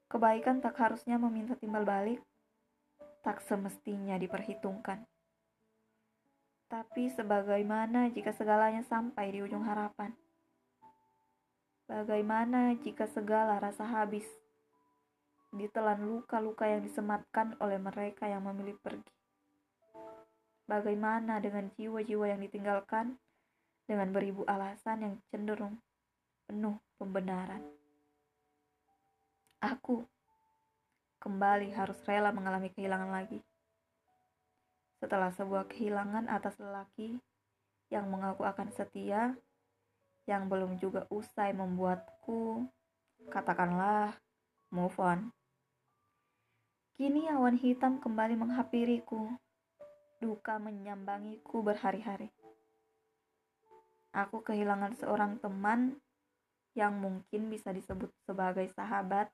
kebaikan 0.07 0.63
tak 0.63 0.79
harusnya 0.79 1.19
meminta 1.19 1.59
timbal 1.59 1.83
balik, 1.83 2.23
tak 3.27 3.43
semestinya 3.43 4.15
diperhitungkan. 4.17 5.03
Tapi 6.67 7.07
sebagaimana 7.15 8.11
jika 8.11 8.35
segalanya 8.35 8.83
sampai 8.91 9.31
di 9.31 9.39
ujung 9.39 9.63
harapan? 9.63 10.11
Bagaimana 11.87 12.75
jika 12.83 13.07
segala 13.07 13.63
rasa 13.63 13.87
habis 13.87 14.27
ditelan 15.55 16.03
luka-luka 16.03 16.67
yang 16.67 16.83
disematkan 16.83 17.55
oleh 17.63 17.79
mereka 17.79 18.27
yang 18.27 18.43
memilih 18.43 18.75
pergi? 18.83 19.15
Bagaimana 20.67 21.39
dengan 21.39 21.71
jiwa-jiwa 21.79 22.35
yang 22.35 22.43
ditinggalkan 22.43 23.15
dengan 23.87 24.11
beribu 24.11 24.43
alasan 24.51 25.07
yang 25.07 25.15
cenderung 25.31 25.79
penuh 26.51 26.75
pembenaran? 26.99 27.63
Aku 29.63 30.03
kembali 31.23 31.71
harus 31.71 32.03
rela 32.03 32.35
mengalami 32.35 32.75
kehilangan 32.75 33.15
lagi. 33.15 33.39
Setelah 34.97 35.29
sebuah 35.35 35.69
kehilangan 35.69 36.29
atas 36.33 36.57
lelaki 36.57 37.21
yang 37.93 38.09
mengaku 38.09 38.49
akan 38.49 38.73
setia, 38.73 39.37
yang 40.27 40.51
belum 40.51 40.81
juga 40.83 41.07
usai 41.13 41.55
membuatku, 41.55 42.67
katakanlah, 43.31 44.19
move 44.75 44.97
on. 44.99 45.31
Kini 46.97 47.29
awan 47.29 47.61
hitam 47.61 48.01
kembali 48.01 48.35
menghampiriku 48.41 49.31
duka 50.19 50.57
menyambangiku 50.57 51.61
berhari-hari. 51.61 52.33
Aku 54.17 54.41
kehilangan 54.41 54.97
seorang 54.97 55.37
teman 55.45 56.01
yang 56.73 56.97
mungkin 56.97 57.53
bisa 57.53 57.69
disebut 57.69 58.09
sebagai 58.25 58.65
sahabat 58.73 59.29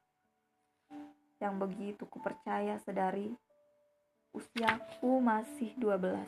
yang 1.39 1.59
begitu 1.59 2.03
kupercaya 2.07 2.79
sedari 2.83 3.31
usiaku 4.33 5.21
masih 5.21 5.77
12. 5.77 6.25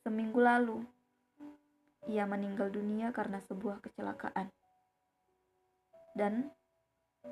Seminggu 0.00 0.40
lalu, 0.40 0.80
ia 2.08 2.24
meninggal 2.24 2.72
dunia 2.72 3.12
karena 3.12 3.38
sebuah 3.44 3.84
kecelakaan. 3.84 4.48
Dan 6.16 6.48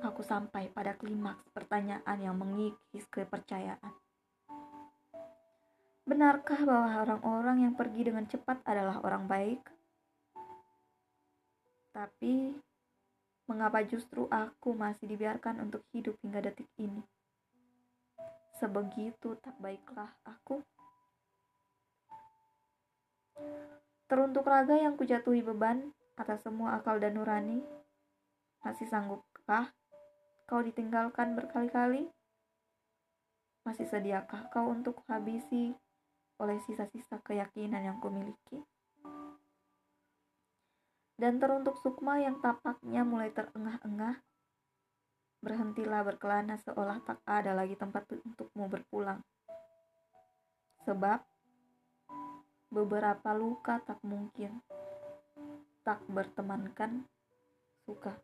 aku 0.04 0.20
sampai 0.20 0.68
pada 0.70 0.94
klimaks 0.94 1.48
pertanyaan 1.50 2.18
yang 2.20 2.36
mengikis 2.36 3.08
kepercayaan. 3.10 3.92
Benarkah 6.04 6.60
bahwa 6.62 7.00
orang-orang 7.00 7.68
yang 7.68 7.74
pergi 7.74 8.12
dengan 8.12 8.28
cepat 8.28 8.60
adalah 8.68 9.00
orang 9.00 9.24
baik? 9.24 9.62
Tapi, 11.90 12.54
mengapa 13.50 13.82
justru 13.82 14.28
aku 14.30 14.76
masih 14.76 15.10
dibiarkan 15.10 15.58
untuk 15.58 15.82
hidup 15.90 16.14
hingga 16.22 16.44
detik 16.44 16.70
ini? 16.78 17.02
Sebegitu 18.60 19.40
tak 19.40 19.56
baiklah 19.56 20.12
aku. 20.28 20.60
Teruntuk 24.04 24.44
raga 24.44 24.76
yang 24.76 25.00
kujatuhi 25.00 25.40
beban 25.40 25.96
atas 26.20 26.44
semua 26.44 26.76
akal 26.76 27.00
dan 27.00 27.16
nurani, 27.16 27.64
masih 28.60 28.84
sanggupkah 28.84 29.72
kau 30.44 30.60
ditinggalkan 30.60 31.32
berkali-kali? 31.32 32.12
Masih 33.64 33.88
sediakah 33.88 34.52
kau 34.52 34.68
untuk 34.68 35.00
habisi 35.08 35.72
oleh 36.36 36.60
sisa-sisa 36.68 37.16
keyakinan 37.24 37.80
yang 37.80 37.96
kumiliki. 37.96 38.60
Dan 41.16 41.40
teruntuk 41.40 41.80
Sukma 41.80 42.20
yang 42.20 42.44
tapaknya 42.44 43.08
mulai 43.08 43.32
terengah-engah, 43.32 44.20
berhentilah 45.40 46.04
berkelana 46.04 46.60
seolah 46.60 47.00
tak 47.04 47.18
ada 47.24 47.56
lagi 47.56 47.72
tempat 47.76 48.04
untukmu 48.12 48.68
berpulang. 48.68 49.24
Sebab 50.84 51.24
beberapa 52.70 53.32
luka 53.34 53.80
tak 53.82 53.98
mungkin 54.04 54.60
tak 55.80 56.04
bertemankan 56.06 57.08
suka. 57.88 58.14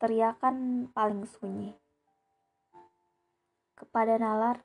Teriakan 0.00 0.88
paling 0.96 1.28
sunyi. 1.28 1.76
Kepada 3.76 4.16
nalar, 4.16 4.64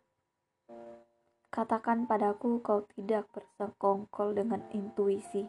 katakan 1.52 2.08
padaku 2.08 2.64
kau 2.64 2.88
tidak 2.96 3.28
bersekongkol 3.36 4.32
dengan 4.32 4.64
intuisi. 4.72 5.44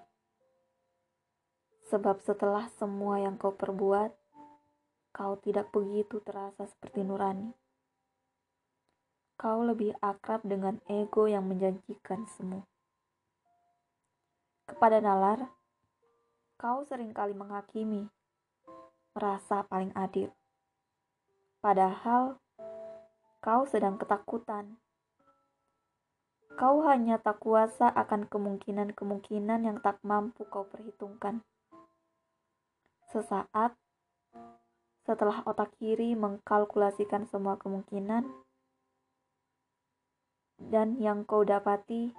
Sebab 1.87 2.18
setelah 2.18 2.66
semua 2.83 3.22
yang 3.22 3.38
kau 3.38 3.55
perbuat, 3.55 4.11
kau 5.14 5.38
tidak 5.38 5.70
begitu 5.70 6.18
terasa 6.18 6.66
seperti 6.66 7.07
Nurani. 7.07 7.55
Kau 9.38 9.62
lebih 9.62 9.94
akrab 10.03 10.42
dengan 10.42 10.83
ego 10.90 11.31
yang 11.31 11.46
menjanjikan 11.46 12.27
semu. 12.27 12.66
Kepada 14.66 14.99
nalar, 14.99 15.46
kau 16.59 16.83
sering 16.83 17.14
kali 17.14 17.38
menghakimi, 17.38 18.11
merasa 19.14 19.62
paling 19.62 19.94
adil. 19.94 20.35
Padahal 21.62 22.42
kau 23.38 23.62
sedang 23.62 23.94
ketakutan. 23.94 24.75
Kau 26.59 26.83
hanya 26.83 27.22
tak 27.22 27.38
kuasa 27.38 27.94
akan 27.94 28.27
kemungkinan-kemungkinan 28.27 29.70
yang 29.70 29.79
tak 29.79 30.03
mampu 30.03 30.42
kau 30.51 30.66
perhitungkan. 30.66 31.46
Sesaat 33.17 33.73
setelah 35.09 35.41
otak 35.49 35.73
kiri 35.81 36.13
mengkalkulasikan 36.13 37.25
semua 37.25 37.57
kemungkinan, 37.57 38.29
dan 40.61 41.01
yang 41.01 41.25
kau 41.25 41.41
dapati 41.41 42.13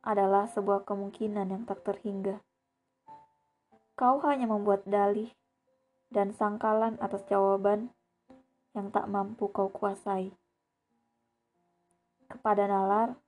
adalah 0.00 0.48
sebuah 0.48 0.88
kemungkinan 0.88 1.52
yang 1.52 1.68
tak 1.68 1.84
terhingga. 1.84 2.40
Kau 3.92 4.24
hanya 4.24 4.48
membuat 4.48 4.88
dalih 4.88 5.28
dan 6.08 6.32
sangkalan 6.32 6.96
atas 6.96 7.20
jawaban 7.28 7.92
yang 8.72 8.88
tak 8.88 9.12
mampu 9.12 9.52
kau 9.52 9.68
kuasai. 9.68 10.32
Kepada 12.24 12.64
nalar, 12.64 13.20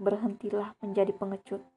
berhentilah 0.00 0.72
menjadi 0.80 1.12
pengecut. 1.12 1.75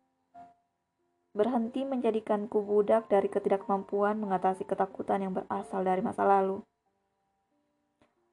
Berhenti 1.30 1.86
menjadikanku 1.86 2.66
budak 2.66 3.06
dari 3.06 3.30
ketidakmampuan 3.30 4.18
mengatasi 4.18 4.66
ketakutan 4.66 5.22
yang 5.22 5.34
berasal 5.38 5.86
dari 5.86 6.02
masa 6.02 6.26
lalu. 6.26 6.66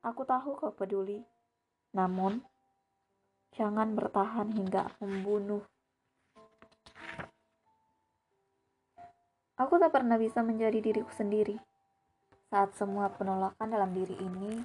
Aku 0.00 0.24
tahu 0.24 0.56
kau 0.56 0.72
peduli, 0.72 1.20
namun 1.92 2.40
jangan 3.52 3.92
bertahan 3.92 4.48
hingga 4.54 4.96
membunuh. 5.02 5.60
Aku 9.56 9.80
tak 9.80 9.92
pernah 9.92 10.20
bisa 10.20 10.44
menjadi 10.44 10.84
diriku 10.84 11.08
sendiri 11.16 11.56
saat 12.52 12.76
semua 12.76 13.08
penolakan 13.08 13.72
dalam 13.72 13.92
diri 13.92 14.16
ini 14.20 14.60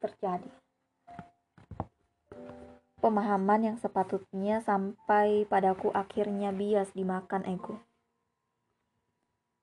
terjadi. 0.00 0.63
Pemahaman 3.04 3.68
yang 3.68 3.76
sepatutnya 3.76 4.64
sampai 4.64 5.44
padaku 5.44 5.92
akhirnya 5.92 6.56
bias 6.56 6.96
dimakan 6.96 7.44
ego. 7.44 7.76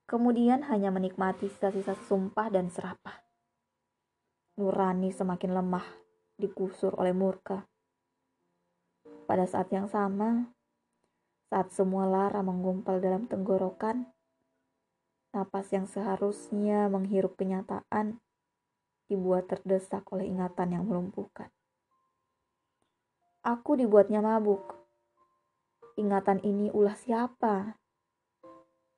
Kemudian 0.06 0.62
hanya 0.70 0.94
menikmati 0.94 1.50
sisa-sisa 1.50 1.98
sumpah 2.06 2.54
dan 2.54 2.70
serapah. 2.70 3.18
Nurani 4.62 5.10
semakin 5.10 5.58
lemah, 5.58 5.88
digusur 6.38 6.94
oleh 7.02 7.18
murka. 7.18 7.66
Pada 9.26 9.50
saat 9.50 9.74
yang 9.74 9.90
sama, 9.90 10.54
saat 11.50 11.74
semua 11.74 12.06
lara 12.06 12.46
menggumpal 12.46 13.02
dalam 13.02 13.26
tenggorokan, 13.26 14.06
Napas 15.32 15.72
yang 15.72 15.88
seharusnya 15.88 16.92
menghirup 16.92 17.40
kenyataan 17.40 18.20
dibuat 19.08 19.48
terdesak 19.48 20.04
oleh 20.12 20.28
ingatan 20.28 20.76
yang 20.76 20.84
melumpuhkan. 20.84 21.48
Aku 23.42 23.74
dibuatnya 23.74 24.22
mabuk. 24.22 24.62
Ingatan 25.98 26.46
ini 26.46 26.70
ulah 26.70 26.94
siapa? 26.94 27.74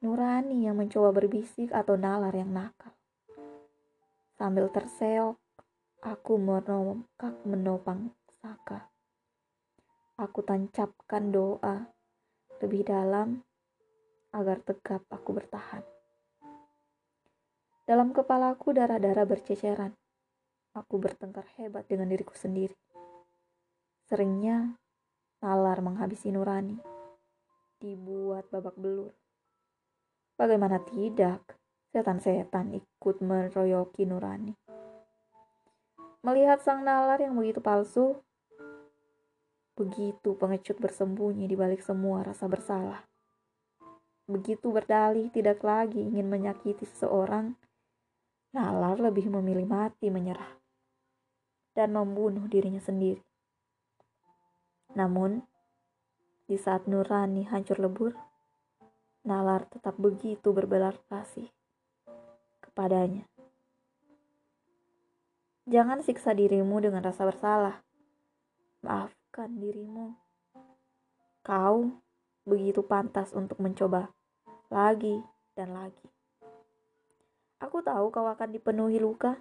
Nurani 0.04 0.68
yang 0.68 0.84
mencoba 0.84 1.16
berbisik 1.16 1.72
atau 1.72 1.96
nalar 1.96 2.36
yang 2.36 2.52
nakal. 2.52 2.92
Sambil 4.36 4.68
terseok, 4.68 5.40
aku 6.04 6.36
menopang, 6.36 7.40
menopang 7.48 8.12
Saka. 8.44 8.92
Aku 10.20 10.44
tancapkan 10.44 11.32
doa 11.32 11.88
lebih 12.60 12.84
dalam 12.84 13.40
agar 14.36 14.60
tegap 14.60 15.08
aku 15.08 15.40
bertahan. 15.40 15.88
Dalam 17.88 18.12
kepalaku 18.12 18.76
darah-darah 18.76 19.24
berceceran. 19.24 19.96
Aku 20.76 21.00
bertengkar 21.00 21.48
hebat 21.56 21.88
dengan 21.88 22.12
diriku 22.12 22.36
sendiri. 22.36 22.76
Seringnya 24.04 24.76
nalar 25.40 25.80
menghabisi 25.80 26.28
Nurani, 26.32 26.76
dibuat 27.80 28.52
babak 28.52 28.76
belur. 28.76 29.16
Bagaimana 30.36 30.84
tidak, 30.84 31.56
setan-setan 31.96 32.76
ikut 32.76 33.24
meroyoki 33.24 34.04
Nurani. 34.04 34.56
Melihat 36.24 36.64
sang 36.64 36.84
nalar 36.84 37.20
yang 37.20 37.36
begitu 37.36 37.60
palsu, 37.60 38.20
begitu 39.76 40.36
pengecut 40.40 40.80
bersembunyi 40.80 41.48
di 41.48 41.56
balik 41.60 41.84
semua 41.84 42.24
rasa 42.24 42.48
bersalah. 42.48 43.04
Begitu 44.24 44.72
berdalih 44.72 45.28
tidak 45.32 45.60
lagi 45.64 46.00
ingin 46.00 46.32
menyakiti 46.32 46.88
seseorang, 46.88 47.60
nalar 48.56 49.00
lebih 49.00 49.28
memilih 49.28 49.68
mati 49.68 50.08
menyerah 50.08 50.60
dan 51.76 51.92
membunuh 51.92 52.48
dirinya 52.48 52.80
sendiri. 52.80 53.20
Namun, 54.94 55.42
di 56.46 56.58
saat 56.58 56.86
Nurani 56.86 57.50
hancur 57.50 57.82
lebur, 57.82 58.14
Nalar 59.24 59.64
tetap 59.72 59.96
begitu 59.96 60.52
berbelas 60.52 61.00
kasih 61.08 61.48
kepadanya. 62.60 63.24
Jangan 65.64 66.04
siksa 66.04 66.36
dirimu 66.36 66.84
dengan 66.84 67.08
rasa 67.08 67.24
bersalah. 67.24 67.80
Maafkan 68.84 69.64
dirimu. 69.64 70.12
Kau 71.40 72.04
begitu 72.44 72.84
pantas 72.84 73.32
untuk 73.32 73.64
mencoba 73.64 74.12
lagi 74.68 75.24
dan 75.56 75.72
lagi. 75.72 76.08
Aku 77.64 77.80
tahu 77.80 78.12
kau 78.12 78.28
akan 78.28 78.52
dipenuhi 78.52 79.00
luka, 79.00 79.40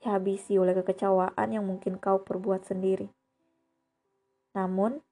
dihabisi 0.00 0.56
oleh 0.56 0.72
kekecewaan 0.80 1.52
yang 1.52 1.68
mungkin 1.68 2.00
kau 2.00 2.24
perbuat 2.24 2.64
sendiri. 2.64 3.12
Namun, 4.54 5.02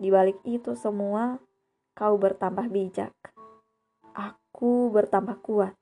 di 0.00 0.08
balik 0.08 0.40
itu 0.48 0.72
semua, 0.74 1.38
kau 1.94 2.16
bertambah 2.16 2.66
bijak. 2.72 3.12
Aku 4.16 4.90
bertambah 4.90 5.38
kuat. 5.44 5.76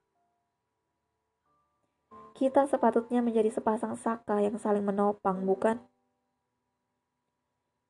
Kita 2.37 2.67
sepatutnya 2.67 3.23
menjadi 3.23 3.55
sepasang 3.55 3.95
saka 3.95 4.43
yang 4.43 4.59
saling 4.59 4.83
menopang, 4.83 5.47
bukan? 5.47 5.79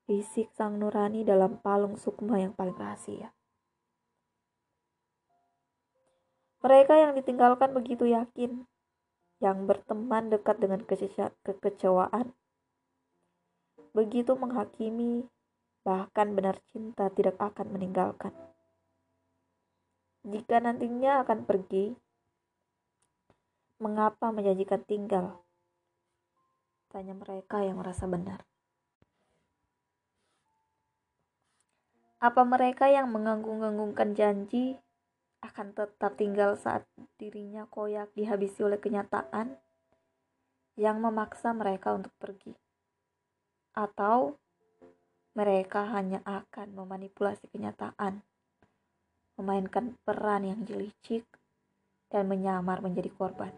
Bisik 0.05 0.53
sang 0.53 0.77
Nurani 0.77 1.25
dalam 1.25 1.57
palung 1.65 1.97
sukma 1.97 2.37
yang 2.37 2.53
paling 2.53 2.77
rahasia. 2.77 3.33
Mereka 6.63 6.95
yang 6.95 7.17
ditinggalkan 7.17 7.75
begitu 7.75 8.07
yakin, 8.07 8.69
yang 9.43 9.67
berteman 9.67 10.31
dekat 10.31 10.63
dengan 10.63 10.85
kekecewaan, 11.43 12.31
begitu 13.93 14.33
menghakimi, 14.33 15.29
bahkan 15.85 16.33
benar 16.33 16.57
cinta 16.73 17.13
tidak 17.13 17.37
akan 17.37 17.69
meninggalkan. 17.73 18.33
Jika 20.23 20.63
nantinya 20.63 21.21
akan 21.27 21.45
pergi, 21.45 21.93
mengapa 23.83 24.31
menjanjikan 24.31 24.83
tinggal? 24.87 25.43
Tanya 26.89 27.19
mereka 27.19 27.61
yang 27.67 27.83
merasa 27.83 28.07
benar. 28.07 28.47
Apa 32.23 32.47
mereka 32.47 32.87
yang 32.87 33.11
menganggung-anggungkan 33.11 34.15
janji 34.15 34.79
akan 35.43 35.75
tetap 35.75 36.15
tinggal 36.15 36.55
saat 36.55 36.87
dirinya 37.19 37.67
koyak 37.67 38.15
dihabisi 38.15 38.63
oleh 38.63 38.79
kenyataan 38.79 39.59
yang 40.79 41.03
memaksa 41.03 41.51
mereka 41.51 41.99
untuk 41.99 42.15
pergi? 42.23 42.62
Atau 43.73 44.37
mereka 45.33 45.89
hanya 45.89 46.21
akan 46.29 46.77
memanipulasi 46.77 47.49
kenyataan, 47.49 48.21
memainkan 49.41 49.97
peran 50.05 50.45
yang 50.45 50.61
jelicik, 50.69 51.25
dan 52.13 52.29
menyamar 52.29 52.85
menjadi 52.85 53.09
korban. 53.17 53.51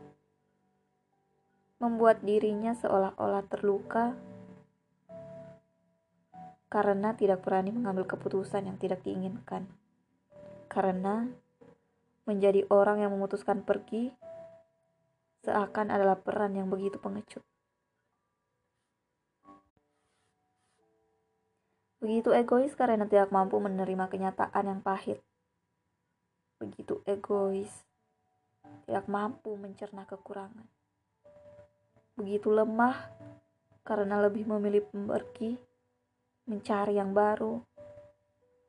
Membuat 1.82 2.22
dirinya 2.22 2.70
seolah-olah 2.78 3.42
terluka 3.50 4.14
karena 6.70 7.14
tidak 7.18 7.42
berani 7.42 7.74
mengambil 7.74 8.06
keputusan 8.06 8.70
yang 8.70 8.78
tidak 8.78 9.02
diinginkan. 9.02 9.66
Karena 10.70 11.26
menjadi 12.24 12.66
orang 12.70 13.02
yang 13.02 13.10
memutuskan 13.10 13.66
pergi 13.66 14.14
seakan 15.44 15.92
adalah 15.92 16.16
peran 16.16 16.54
yang 16.56 16.70
begitu 16.70 16.96
pengecut. 17.02 17.42
Begitu 22.04 22.36
egois 22.36 22.76
karena 22.76 23.08
tidak 23.08 23.32
mampu 23.32 23.56
menerima 23.56 24.12
kenyataan 24.12 24.68
yang 24.68 24.84
pahit. 24.84 25.24
Begitu 26.60 27.00
egois, 27.08 27.72
tidak 28.84 29.08
mampu 29.08 29.56
mencerna 29.56 30.04
kekurangan. 30.04 30.68
Begitu 32.20 32.52
lemah 32.52 33.08
karena 33.88 34.20
lebih 34.20 34.44
memilih 34.44 34.84
pergi, 34.84 35.56
mencari 36.44 37.00
yang 37.00 37.16
baru, 37.16 37.64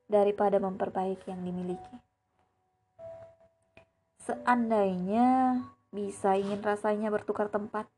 daripada 0.07 0.55
memperbaiki 0.55 1.27
yang 1.27 1.43
dimiliki. 1.43 1.95
Seandainya 4.23 5.59
bisa 5.91 6.39
ingin 6.39 6.63
rasanya 6.63 7.11
bertukar 7.11 7.51
tempat, 7.51 7.91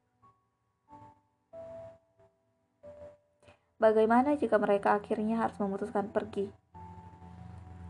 Bagaimana 3.78 4.34
jika 4.34 4.57
mereka 4.57 4.97
akhirnya 4.97 5.38
harus 5.38 5.53
memutuskan 5.61 6.09
pergi? 6.09 6.49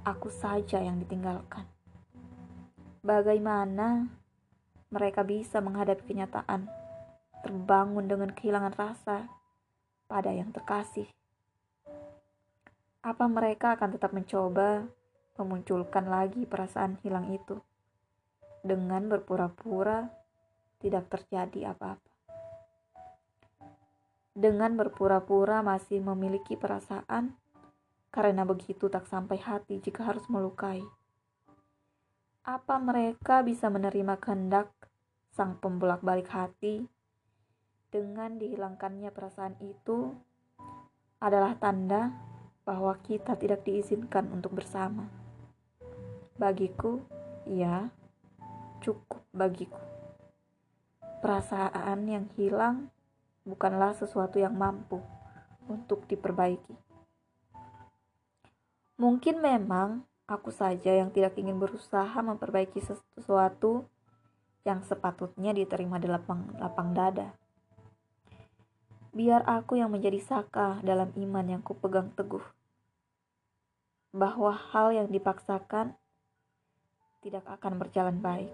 Aku 0.04 0.28
saja 0.28 0.84
yang 0.84 1.00
ditinggalkan. 1.00 1.64
Bagaimana 3.00 4.12
mereka 4.92 5.24
bisa 5.24 5.64
menghadapi 5.64 6.04
kenyataan, 6.04 6.68
terbangun 7.40 8.04
dengan 8.04 8.36
kehilangan 8.36 8.76
rasa 8.76 9.32
pada 10.12 10.36
yang 10.36 10.52
terkasih? 10.52 11.08
Apa 13.00 13.32
mereka 13.32 13.80
akan 13.80 13.96
tetap 13.96 14.12
mencoba 14.12 14.84
memunculkan 15.40 16.12
lagi 16.12 16.44
perasaan 16.44 17.00
hilang 17.00 17.32
itu 17.32 17.64
dengan 18.60 19.08
berpura-pura 19.08 20.12
tidak 20.84 21.08
terjadi 21.08 21.72
apa-apa? 21.72 22.17
Dengan 24.38 24.78
berpura-pura 24.78 25.66
masih 25.66 25.98
memiliki 25.98 26.54
perasaan, 26.54 27.34
karena 28.14 28.46
begitu 28.46 28.86
tak 28.86 29.10
sampai 29.10 29.42
hati 29.42 29.82
jika 29.82 30.06
harus 30.06 30.30
melukai. 30.30 30.86
Apa 32.46 32.78
mereka 32.78 33.42
bisa 33.42 33.74
menerima 33.74 34.22
kehendak 34.22 34.70
sang 35.34 35.58
pembolak-balik 35.58 36.30
hati 36.30 36.86
dengan 37.90 38.38
dihilangkannya 38.38 39.10
perasaan 39.10 39.58
itu 39.58 40.14
adalah 41.18 41.58
tanda 41.58 42.14
bahwa 42.62 42.94
kita 43.02 43.34
tidak 43.42 43.66
diizinkan 43.66 44.30
untuk 44.30 44.54
bersama. 44.54 45.10
Bagiku, 46.38 47.02
ya, 47.50 47.90
cukup 48.86 49.26
bagiku. 49.34 49.82
Perasaan 51.26 52.06
yang 52.06 52.30
hilang 52.38 52.94
bukanlah 53.48 53.96
sesuatu 53.96 54.36
yang 54.36 54.52
mampu 54.52 55.00
untuk 55.72 56.04
diperbaiki. 56.12 56.76
Mungkin 59.00 59.40
memang 59.40 60.04
aku 60.28 60.52
saja 60.52 60.92
yang 60.92 61.16
tidak 61.16 61.40
ingin 61.40 61.56
berusaha 61.56 62.20
memperbaiki 62.20 62.84
sesuatu 62.84 63.88
yang 64.68 64.84
sepatutnya 64.84 65.56
diterima 65.56 65.96
di 65.96 66.12
lapang, 66.12 66.52
lapang 66.60 66.92
dada. 66.92 67.32
Biar 69.16 69.48
aku 69.48 69.80
yang 69.80 69.96
menjadi 69.96 70.20
saka 70.20 70.84
dalam 70.84 71.16
iman 71.16 71.46
yang 71.48 71.64
kupegang 71.64 72.12
teguh. 72.12 72.44
Bahwa 74.12 74.52
hal 74.52 74.92
yang 74.92 75.08
dipaksakan 75.08 75.96
tidak 77.24 77.48
akan 77.48 77.80
berjalan 77.80 78.20
baik. 78.20 78.52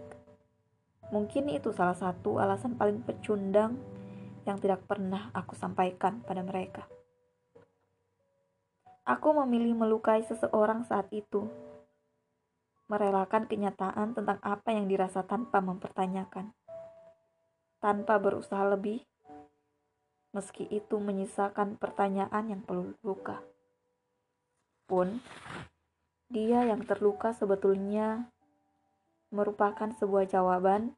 Mungkin 1.09 1.49
itu 1.51 1.73
salah 1.73 1.97
satu 1.97 2.37
alasan 2.39 2.77
paling 2.77 3.01
pecundang 3.03 3.75
yang 4.43 4.59
tidak 4.59 4.83
pernah 4.87 5.31
aku 5.31 5.55
sampaikan 5.55 6.23
pada 6.23 6.43
mereka. 6.43 6.83
Aku 9.03 9.35
memilih 9.35 9.75
melukai 9.75 10.23
seseorang 10.23 10.87
saat 10.87 11.11
itu. 11.11 11.43
Merelakan 12.87 13.51
kenyataan 13.51 14.15
tentang 14.15 14.39
apa 14.39 14.71
yang 14.71 14.87
dirasa 14.87 15.27
tanpa 15.27 15.59
mempertanyakan. 15.59 16.55
Tanpa 17.83 18.15
berusaha 18.15 18.63
lebih, 18.63 19.03
meski 20.31 20.71
itu 20.71 21.03
menyisakan 21.03 21.75
pertanyaan 21.75 22.47
yang 22.47 22.61
perlu 22.63 22.95
luka. 23.03 23.43
Pun, 24.87 25.19
dia 26.31 26.63
yang 26.63 26.87
terluka 26.87 27.35
sebetulnya 27.35 28.31
merupakan 29.35 29.91
sebuah 29.99 30.31
jawaban 30.31 30.95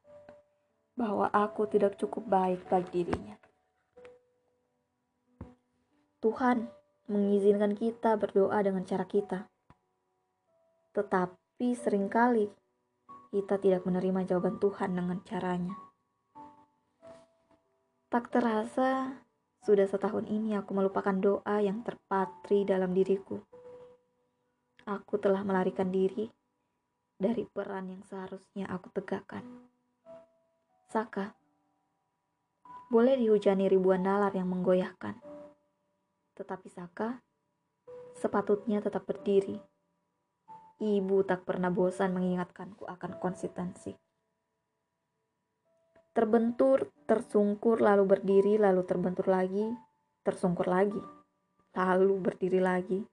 bahwa 0.96 1.28
aku 1.30 1.68
tidak 1.68 2.00
cukup 2.00 2.24
baik 2.26 2.64
bagi 2.72 3.04
dirinya. 3.04 3.36
Tuhan 6.24 6.66
mengizinkan 7.06 7.78
kita 7.78 8.18
berdoa 8.18 8.58
dengan 8.66 8.82
cara 8.82 9.06
kita. 9.06 9.46
Tetapi 10.96 11.68
sering 11.78 12.10
kali 12.10 12.50
kita 13.30 13.60
tidak 13.60 13.84
menerima 13.84 14.26
jawaban 14.26 14.58
Tuhan 14.58 14.96
dengan 14.96 15.20
caranya. 15.28 15.76
Tak 18.10 18.32
terasa, 18.32 19.12
sudah 19.60 19.86
setahun 19.86 20.26
ini 20.32 20.56
aku 20.56 20.72
melupakan 20.72 21.14
doa 21.14 21.60
yang 21.60 21.84
terpatri 21.84 22.64
dalam 22.64 22.96
diriku. 22.96 23.44
Aku 24.88 25.20
telah 25.20 25.44
melarikan 25.44 25.92
diri 25.92 26.32
dari 27.20 27.44
peran 27.44 27.92
yang 27.92 28.02
seharusnya 28.08 28.72
aku 28.72 28.88
tegakkan. 28.96 29.75
Saka, 30.96 31.36
boleh 32.88 33.20
dihujani 33.20 33.68
ribuan 33.68 34.08
nalar 34.08 34.32
yang 34.32 34.48
menggoyahkan. 34.48 35.20
Tetapi 36.40 36.72
Saka 36.72 37.20
sepatutnya 38.16 38.80
tetap 38.80 39.04
berdiri. 39.04 39.60
Ibu 40.80 41.28
tak 41.28 41.44
pernah 41.44 41.68
bosan 41.68 42.16
mengingatkanku 42.16 42.88
akan 42.88 43.20
konsistensi. 43.20 43.92
Terbentur, 46.16 46.88
tersungkur, 47.04 47.84
lalu 47.84 48.16
berdiri, 48.16 48.56
lalu 48.56 48.88
terbentur 48.88 49.28
lagi, 49.28 49.68
tersungkur 50.24 50.72
lagi, 50.72 51.04
lalu 51.76 52.24
berdiri 52.24 52.64
lagi. 52.64 53.04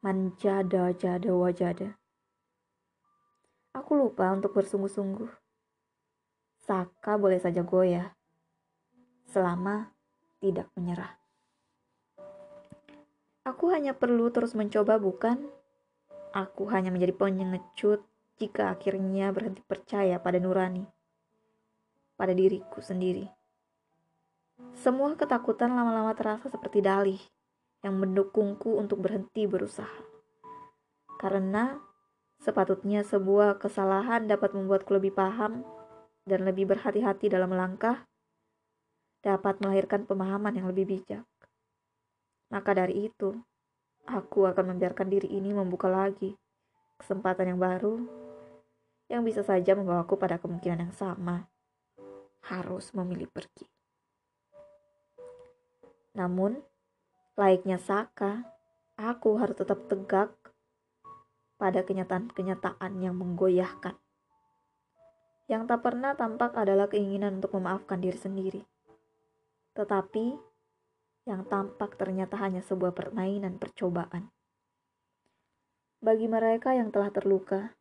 Manjada 0.00 0.88
jada 0.96 1.36
wajada. 1.36 2.00
Aku 3.76 3.92
lupa 3.92 4.32
untuk 4.32 4.56
bersungguh-sungguh 4.56 5.45
Saka 6.66 7.14
boleh 7.14 7.38
saja 7.38 7.62
goyah 7.62 8.10
selama 9.30 9.94
tidak 10.42 10.66
menyerah. 10.74 11.14
Aku 13.46 13.70
hanya 13.70 13.94
perlu 13.94 14.26
terus 14.34 14.58
mencoba, 14.58 14.98
bukan? 14.98 15.46
Aku 16.34 16.66
hanya 16.74 16.90
menjadi 16.90 17.14
penyengecut 17.14 18.02
jika 18.42 18.74
akhirnya 18.74 19.30
berhenti 19.30 19.62
percaya 19.62 20.18
pada 20.18 20.42
nurani, 20.42 20.82
pada 22.18 22.34
diriku 22.34 22.82
sendiri. 22.82 23.30
Semua 24.74 25.14
ketakutan 25.14 25.70
lama-lama 25.70 26.10
terasa 26.18 26.50
seperti 26.50 26.82
dalih 26.82 27.22
yang 27.86 27.94
mendukungku 27.94 28.74
untuk 28.74 29.06
berhenti 29.06 29.46
berusaha. 29.46 30.02
Karena 31.14 31.78
sepatutnya 32.42 33.06
sebuah 33.06 33.62
kesalahan 33.62 34.26
dapat 34.26 34.50
membuatku 34.50 34.90
lebih 34.98 35.14
paham 35.14 35.75
dan 36.26 36.42
lebih 36.42 36.66
berhati-hati 36.66 37.30
dalam 37.30 37.54
melangkah 37.54 38.02
dapat 39.22 39.62
melahirkan 39.62 40.04
pemahaman 40.04 40.58
yang 40.58 40.66
lebih 40.66 40.86
bijak. 40.98 41.24
Maka 42.50 42.74
dari 42.74 43.10
itu, 43.10 43.34
aku 44.06 44.46
akan 44.46 44.74
membiarkan 44.74 45.10
diri 45.10 45.30
ini 45.34 45.50
membuka 45.50 45.90
lagi 45.90 46.34
kesempatan 46.98 47.54
yang 47.54 47.60
baru 47.62 47.94
yang 49.06 49.22
bisa 49.22 49.42
saja 49.46 49.74
membawaku 49.78 50.18
pada 50.18 50.38
kemungkinan 50.38 50.90
yang 50.90 50.94
sama. 50.94 51.46
Harus 52.46 52.94
memilih 52.94 53.26
pergi. 53.30 53.66
Namun, 56.14 56.62
layaknya 57.34 57.82
Saka, 57.82 58.46
aku 58.94 59.36
harus 59.42 59.58
tetap 59.58 59.90
tegak 59.90 60.30
pada 61.58 61.82
kenyataan-kenyataan 61.82 63.02
yang 63.02 63.18
menggoyahkan. 63.18 63.98
Yang 65.46 65.62
tak 65.70 65.80
pernah 65.86 66.12
tampak 66.18 66.58
adalah 66.58 66.90
keinginan 66.90 67.38
untuk 67.38 67.54
memaafkan 67.54 68.02
diri 68.02 68.18
sendiri. 68.18 68.62
Tetapi, 69.78 70.34
yang 71.26 71.46
tampak 71.46 71.94
ternyata 71.94 72.34
hanya 72.38 72.62
sebuah 72.62 72.90
permainan 72.94 73.58
percobaan. 73.58 74.30
Bagi 76.02 76.26
mereka 76.26 76.74
yang 76.74 76.90
telah 76.90 77.14
terluka, 77.14 77.74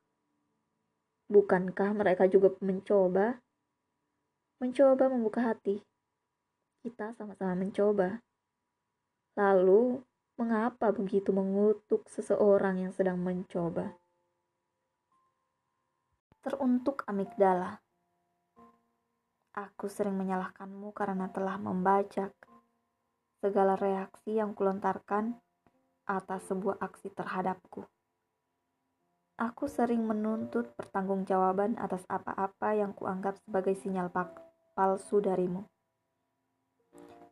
bukankah 1.29 1.93
mereka 1.93 2.29
juga 2.29 2.53
mencoba? 2.61 3.41
Mencoba 4.61 5.09
membuka 5.09 5.41
hati. 5.45 5.81
Kita 6.85 7.17
sama-sama 7.17 7.57
mencoba. 7.57 8.21
Lalu, 9.35 10.05
mengapa 10.37 10.93
begitu 10.93 11.33
mengutuk 11.33 12.05
seseorang 12.13 12.81
yang 12.81 12.93
sedang 12.93 13.17
mencoba? 13.19 13.97
Teruntuk 16.45 17.01
amigdala. 17.09 17.81
Aku 19.57 19.89
sering 19.89 20.13
menyalahkanmu 20.13 20.93
karena 20.93 21.25
telah 21.33 21.57
membajak 21.57 22.37
segala 23.41 23.73
reaksi 23.73 24.37
yang 24.37 24.53
kulontarkan 24.53 25.41
atas 26.05 26.45
sebuah 26.45 26.77
aksi 26.85 27.09
terhadapku. 27.17 27.89
Aku 29.41 29.65
sering 29.65 30.05
menuntut 30.05 30.69
pertanggungjawaban 30.77 31.81
atas 31.81 32.05
apa-apa 32.05 32.77
yang 32.77 32.93
kuanggap 32.93 33.41
sebagai 33.41 33.73
sinyal 33.73 34.13
palsu 34.77 35.17
darimu. 35.25 35.65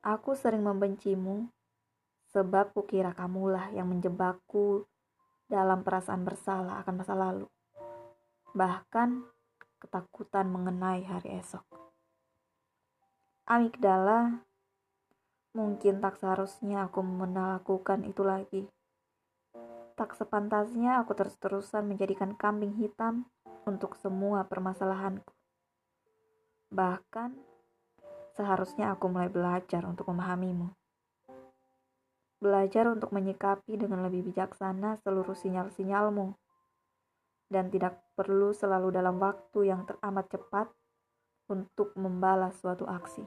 Aku 0.02 0.34
sering 0.34 0.66
membencimu 0.66 1.54
sebab 2.34 2.74
kukira 2.74 3.14
kamulah 3.14 3.70
yang 3.78 3.94
menjebakku 3.94 4.90
dalam 5.46 5.86
perasaan 5.86 6.26
bersalah 6.26 6.82
akan 6.82 6.96
masa 6.98 7.14
lalu 7.14 7.53
bahkan 8.54 9.26
ketakutan 9.82 10.46
mengenai 10.46 11.02
hari 11.10 11.42
esok. 11.42 11.66
Amigdala, 13.50 14.46
mungkin 15.58 15.98
tak 15.98 16.22
seharusnya 16.22 16.86
aku 16.86 17.02
melakukan 17.02 18.06
itu 18.06 18.22
lagi. 18.22 18.70
Tak 19.98 20.14
sepantasnya 20.14 21.02
aku 21.02 21.18
terus-terusan 21.18 21.90
menjadikan 21.90 22.38
kambing 22.38 22.78
hitam 22.78 23.26
untuk 23.66 23.98
semua 23.98 24.46
permasalahanku. 24.46 25.34
Bahkan, 26.70 27.34
seharusnya 28.38 28.94
aku 28.94 29.10
mulai 29.10 29.34
belajar 29.34 29.82
untuk 29.90 30.14
memahamimu. 30.14 30.70
Belajar 32.38 32.86
untuk 32.86 33.10
menyikapi 33.14 33.82
dengan 33.82 34.06
lebih 34.06 34.30
bijaksana 34.30 35.02
seluruh 35.02 35.38
sinyal-sinyalmu 35.38 36.43
dan 37.54 37.70
tidak 37.70 38.02
perlu 38.18 38.50
selalu 38.50 38.90
dalam 38.90 39.22
waktu 39.22 39.70
yang 39.70 39.86
teramat 39.86 40.26
cepat 40.34 40.74
untuk 41.54 41.94
membalas 41.94 42.58
suatu 42.58 42.90
aksi. 42.90 43.22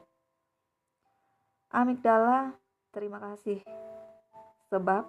Amigdala, 1.70 2.58
terima 2.90 3.22
kasih. 3.22 3.62
Sebab 4.66 5.06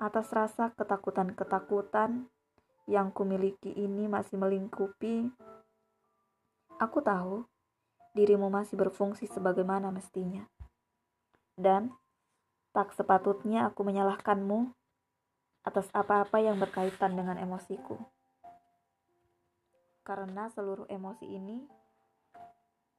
atas 0.00 0.32
rasa 0.32 0.72
ketakutan-ketakutan 0.72 2.24
yang 2.88 3.12
kumiliki 3.12 3.76
ini 3.76 4.08
masih 4.08 4.40
melingkupi, 4.40 5.28
aku 6.80 6.98
tahu 7.04 7.44
dirimu 8.16 8.48
masih 8.48 8.80
berfungsi 8.80 9.28
sebagaimana 9.28 9.92
mestinya. 9.92 10.44
Dan 11.56 11.92
tak 12.76 12.92
sepatutnya 12.92 13.72
aku 13.72 13.84
menyalahkanmu 13.84 14.75
atas 15.66 15.90
apa-apa 15.90 16.38
yang 16.38 16.62
berkaitan 16.62 17.18
dengan 17.18 17.34
emosiku. 17.42 17.98
Karena 20.06 20.46
seluruh 20.54 20.86
emosi 20.86 21.26
ini 21.26 21.58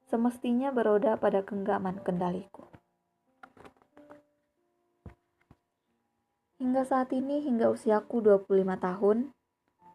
semestinya 0.08 0.76
beroda 0.76 1.16
pada 1.16 1.44
genggaman 1.44 2.04
kendaliku. 2.04 2.68
Hingga 6.58 6.84
saat 6.84 7.14
ini, 7.14 7.44
hingga 7.44 7.70
usiaku 7.70 8.20
25 8.20 8.50
tahun, 8.82 9.30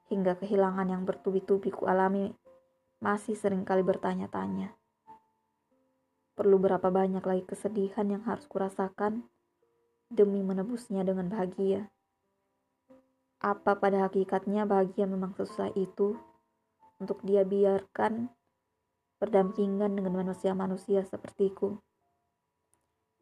hingga 0.09 0.39
kehilangan 0.39 0.89
yang 0.89 1.03
bertubi-tubi 1.03 1.75
ku 1.75 1.91
alami, 1.91 2.31
masih 3.03 3.35
sering 3.35 3.67
kali 3.67 3.83
bertanya-tanya. 3.83 4.71
Perlu 6.33 6.57
berapa 6.63 6.87
banyak 6.87 7.25
lagi 7.25 7.45
kesedihan 7.45 8.07
yang 8.09 8.23
harus 8.25 8.47
kurasakan 8.47 9.27
demi 10.07 10.41
menebusnya 10.41 11.03
dengan 11.03 11.29
bahagia? 11.29 11.91
Apa 13.43 13.75
pada 13.75 14.07
hakikatnya 14.07 14.63
bahagia 14.65 15.11
memang 15.11 15.35
sesusah 15.35 15.75
itu 15.75 16.15
untuk 17.03 17.19
dia 17.27 17.43
biarkan 17.43 18.31
berdampingan 19.19 19.99
dengan 19.99 20.23
manusia-manusia 20.23 21.03
sepertiku 21.03 21.75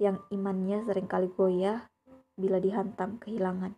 yang 0.01 0.21
imannya 0.29 0.85
sering 0.85 1.09
kali 1.09 1.33
goyah 1.33 1.89
bila 2.37 2.61
dihantam 2.61 3.21
kehilangan. 3.21 3.77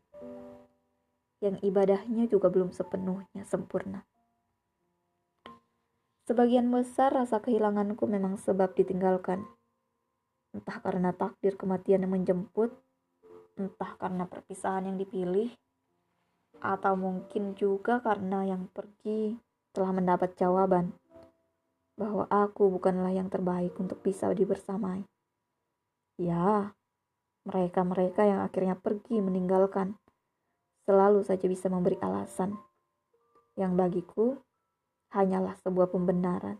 Yang 1.42 1.58
ibadahnya 1.66 2.30
juga 2.30 2.50
belum 2.50 2.70
sepenuhnya 2.70 3.42
sempurna. 3.42 4.06
Sebagian 6.22 6.70
besar 6.70 7.10
rasa 7.10 7.42
kehilanganku 7.42 8.06
memang 8.06 8.38
sebab 8.38 8.78
ditinggalkan. 8.78 9.42
Entah 10.54 10.78
karena 10.78 11.10
takdir 11.10 11.58
kematian 11.58 12.06
yang 12.06 12.14
menjemput, 12.14 12.70
entah 13.58 13.98
karena 13.98 14.30
perpisahan 14.30 14.86
yang 14.86 15.02
dipilih, 15.02 15.50
atau 16.62 16.94
mungkin 16.94 17.58
juga 17.58 17.98
karena 17.98 18.46
yang 18.46 18.70
pergi 18.70 19.34
telah 19.74 19.90
mendapat 19.90 20.38
jawaban 20.38 20.94
bahwa 21.98 22.24
aku 22.30 22.70
bukanlah 22.72 23.12
yang 23.12 23.26
terbaik 23.28 23.74
untuk 23.76 24.00
bisa 24.00 24.30
dibersamai. 24.32 25.04
Ya, 26.16 26.72
mereka-mereka 27.42 28.22
yang 28.22 28.40
akhirnya 28.46 28.78
pergi 28.78 29.18
meninggalkan 29.18 29.98
selalu 30.86 31.26
saja 31.26 31.46
bisa 31.50 31.66
memberi 31.66 31.98
alasan 31.98 32.54
yang 33.58 33.76
bagiku 33.76 34.38
hanyalah 35.12 35.52
sebuah 35.60 35.92
pembenaran, 35.92 36.56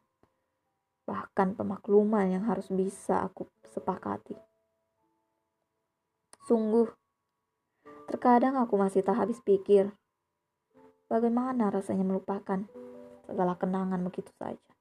bahkan 1.09 1.57
pemakluman 1.57 2.29
yang 2.29 2.45
harus 2.45 2.69
bisa 2.69 3.25
aku 3.25 3.49
sepakati. 3.73 4.37
Sungguh, 6.45 6.91
terkadang 8.09 8.59
aku 8.59 8.75
masih 8.79 9.05
tak 9.05 9.19
habis 9.19 9.39
pikir, 9.43 9.93
bagaimana 11.07 11.69
rasanya 11.69 12.07
melupakan 12.07 12.65
segala 13.27 13.55
kenangan 13.59 14.03
begitu 14.03 14.31
saja. 14.39 14.73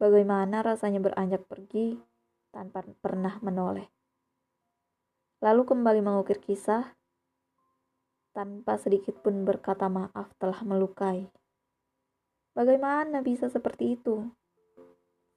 Bagaimana 0.00 0.64
rasanya 0.64 0.98
beranjak 0.98 1.44
pergi 1.44 2.00
tanpa 2.50 2.80
pernah 3.04 3.36
menoleh 3.44 3.90
lalu 5.40 5.64
kembali 5.64 6.00
mengukir 6.04 6.36
kisah 6.36 6.92
tanpa 8.36 8.76
sedikit 8.76 9.16
pun 9.24 9.42
berkata 9.42 9.88
maaf 9.88 10.30
telah 10.36 10.60
melukai. 10.62 11.26
Bagaimana 12.52 13.24
bisa 13.24 13.48
seperti 13.48 13.96
itu? 13.96 14.28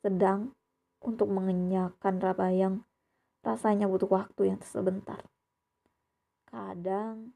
Sedang 0.03 0.51
untuk 0.99 1.31
mengenyahkan 1.31 2.19
yang 2.51 2.84
rasanya 3.41 3.88
butuh 3.88 4.11
waktu 4.11 4.53
yang 4.53 4.61
sebentar. 4.61 5.23
Kadang 6.54 7.34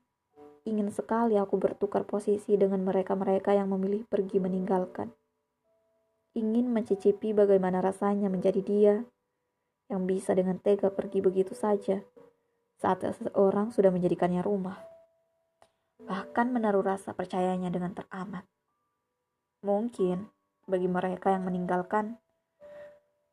ingin 0.61 0.93
sekali 0.93 1.41
aku 1.41 1.57
bertukar 1.57 2.05
posisi 2.05 2.53
dengan 2.53 2.85
mereka-mereka 2.85 3.57
yang 3.57 3.73
memilih 3.73 4.05
pergi 4.05 4.37
meninggalkan. 4.37 5.09
Ingin 6.37 6.69
mencicipi 6.69 7.33
bagaimana 7.33 7.81
rasanya 7.81 8.29
menjadi 8.29 8.61
dia 8.61 8.95
yang 9.89 10.05
bisa 10.05 10.37
dengan 10.37 10.61
tega 10.61 10.93
pergi 10.93 11.25
begitu 11.25 11.57
saja 11.57 12.05
saat 12.77 13.01
seseorang 13.01 13.73
sudah 13.73 13.89
menjadikannya 13.89 14.45
rumah. 14.45 14.77
Bahkan 16.05 16.53
menaruh 16.53 16.85
rasa 16.85 17.17
percayanya 17.17 17.73
dengan 17.73 17.97
teramat. 17.97 18.45
Mungkin 19.65 20.29
bagi 20.69 20.85
mereka 20.85 21.33
yang 21.33 21.41
meninggalkan, 21.41 22.21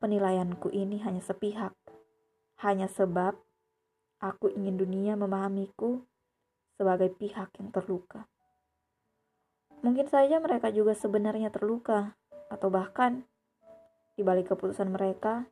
penilaianku 0.01 0.73
ini 0.73 1.05
hanya 1.05 1.21
sepihak. 1.21 1.77
Hanya 2.65 2.89
sebab 2.89 3.37
aku 4.25 4.49
ingin 4.57 4.81
dunia 4.81 5.13
memahamiku 5.21 6.01
sebagai 6.81 7.13
pihak 7.13 7.53
yang 7.61 7.69
terluka. 7.69 8.25
Mungkin 9.85 10.09
saja 10.09 10.41
mereka 10.41 10.73
juga 10.73 10.97
sebenarnya 10.97 11.53
terluka, 11.53 12.17
atau 12.49 12.73
bahkan 12.73 13.29
di 14.17 14.25
balik 14.25 14.49
keputusan 14.49 14.89
mereka, 14.89 15.45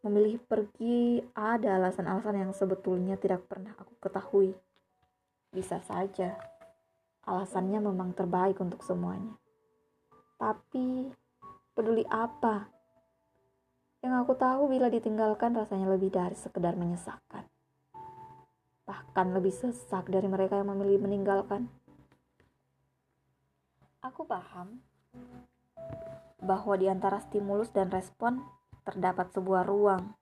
Memilih 0.00 0.40
pergi 0.48 1.20
ada 1.36 1.76
alasan-alasan 1.76 2.32
yang 2.32 2.52
sebetulnya 2.56 3.20
tidak 3.20 3.44
pernah 3.44 3.76
aku 3.76 4.00
ketahui. 4.00 4.56
Bisa 5.52 5.76
saja 5.84 6.40
alasannya 7.28 7.84
memang 7.84 8.16
terbaik 8.16 8.56
untuk 8.64 8.80
semuanya. 8.80 9.36
Tapi 10.40 11.04
peduli 11.76 12.00
apa? 12.08 12.72
Yang 14.00 14.14
aku 14.24 14.32
tahu 14.40 14.72
bila 14.72 14.88
ditinggalkan 14.88 15.52
rasanya 15.52 15.92
lebih 15.92 16.08
dari 16.08 16.32
sekedar 16.32 16.80
menyesakkan. 16.80 17.44
Bahkan 18.90 19.38
lebih 19.38 19.54
sesak 19.54 20.10
dari 20.10 20.26
mereka 20.26 20.58
yang 20.58 20.74
memilih 20.74 20.98
meninggalkan. 20.98 21.70
Aku 24.02 24.26
paham 24.26 24.82
bahwa 26.42 26.74
di 26.74 26.90
antara 26.90 27.22
stimulus 27.22 27.70
dan 27.70 27.86
respon 27.94 28.42
terdapat 28.82 29.30
sebuah 29.30 29.62
ruang 29.62 30.18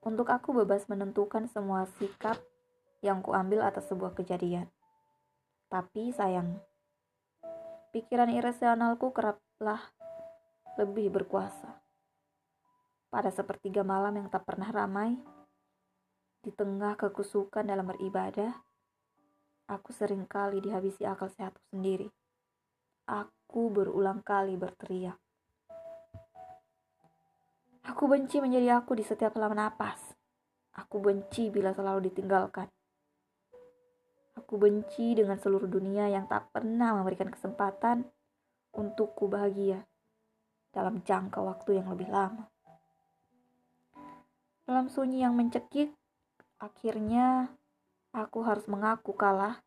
untuk 0.00 0.32
aku 0.32 0.64
bebas 0.64 0.88
menentukan 0.88 1.44
semua 1.52 1.84
sikap 2.00 2.40
yang 3.04 3.20
kuambil 3.20 3.60
atas 3.60 3.84
sebuah 3.92 4.16
kejadian. 4.16 4.72
Tapi 5.68 6.08
sayang, 6.08 6.56
pikiran 7.92 8.32
irasionalku 8.32 9.12
keraplah 9.12 9.92
lebih 10.80 11.12
berkuasa. 11.12 11.84
Pada 13.12 13.28
sepertiga 13.28 13.84
malam 13.84 14.16
yang 14.16 14.28
tak 14.32 14.48
pernah 14.48 14.72
ramai, 14.72 15.20
di 16.42 16.50
tengah 16.50 16.98
kekusukan 16.98 17.62
dalam 17.62 17.86
beribadah, 17.86 18.50
aku 19.70 19.94
sering 19.94 20.26
kali 20.26 20.58
dihabisi 20.58 21.06
akal 21.06 21.30
sehatku 21.30 21.62
sendiri. 21.70 22.10
Aku 23.06 23.70
berulang 23.70 24.26
kali 24.26 24.58
berteriak. 24.58 25.14
Aku 27.86 28.10
benci 28.10 28.42
menjadi 28.42 28.82
aku 28.82 28.98
di 28.98 29.06
setiap 29.06 29.38
lama 29.38 29.54
napas. 29.54 30.18
Aku 30.74 30.98
benci 30.98 31.46
bila 31.46 31.70
selalu 31.70 32.10
ditinggalkan. 32.10 32.66
Aku 34.34 34.58
benci 34.58 35.14
dengan 35.14 35.38
seluruh 35.38 35.70
dunia 35.70 36.10
yang 36.10 36.26
tak 36.26 36.50
pernah 36.50 36.98
memberikan 36.98 37.30
kesempatan 37.30 38.02
untukku 38.74 39.30
bahagia 39.30 39.86
dalam 40.74 41.04
jangka 41.06 41.38
waktu 41.38 41.78
yang 41.78 41.92
lebih 41.92 42.08
lama. 42.10 42.48
Dalam 44.64 44.88
sunyi 44.88 45.20
yang 45.20 45.36
mencekik, 45.36 45.92
akhirnya 46.62 47.50
aku 48.14 48.46
harus 48.46 48.70
mengaku 48.70 49.18
kalah 49.18 49.58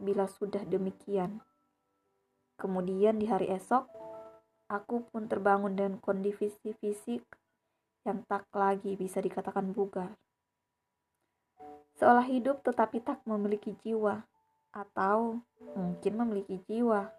bila 0.00 0.24
sudah 0.24 0.64
demikian. 0.64 1.44
Kemudian 2.56 3.20
di 3.20 3.28
hari 3.28 3.52
esok, 3.52 3.84
Aku 4.64 5.04
pun 5.12 5.28
terbangun 5.28 5.76
dengan 5.76 6.00
kondisi 6.00 6.48
fisik 6.80 7.20
yang 8.08 8.24
tak 8.24 8.48
lagi 8.56 8.96
bisa 8.96 9.20
dikatakan 9.20 9.76
bugar. 9.76 10.16
Seolah 12.00 12.24
hidup 12.24 12.64
tetapi 12.64 13.04
tak 13.04 13.20
memiliki 13.28 13.76
jiwa, 13.84 14.24
atau 14.72 15.44
mungkin 15.76 16.12
memiliki 16.16 16.64
jiwa, 16.64 17.12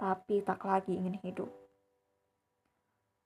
tapi 0.00 0.40
tak 0.40 0.64
lagi 0.64 0.96
ingin 0.96 1.20
hidup. 1.20 1.52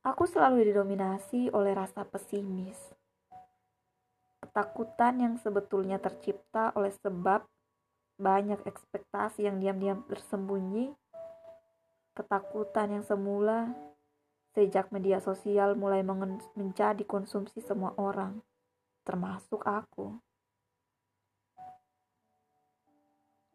Aku 0.02 0.26
selalu 0.26 0.66
didominasi 0.66 1.54
oleh 1.54 1.78
rasa 1.78 2.02
pesimis. 2.02 2.74
Ketakutan 4.52 5.16
yang 5.16 5.34
sebetulnya 5.40 5.96
tercipta 5.96 6.76
oleh 6.76 6.92
sebab 6.92 7.48
banyak 8.20 8.60
ekspektasi 8.68 9.48
yang 9.48 9.56
diam-diam 9.56 10.04
tersembunyi 10.04 10.92
Ketakutan 12.12 12.92
yang 12.92 13.04
semula 13.08 13.72
sejak 14.52 14.92
media 14.92 15.16
sosial 15.16 15.72
mulai 15.72 16.04
menjadi 16.52 17.00
konsumsi 17.08 17.64
semua 17.64 17.96
orang, 17.96 18.36
termasuk 19.00 19.64
aku. 19.64 20.20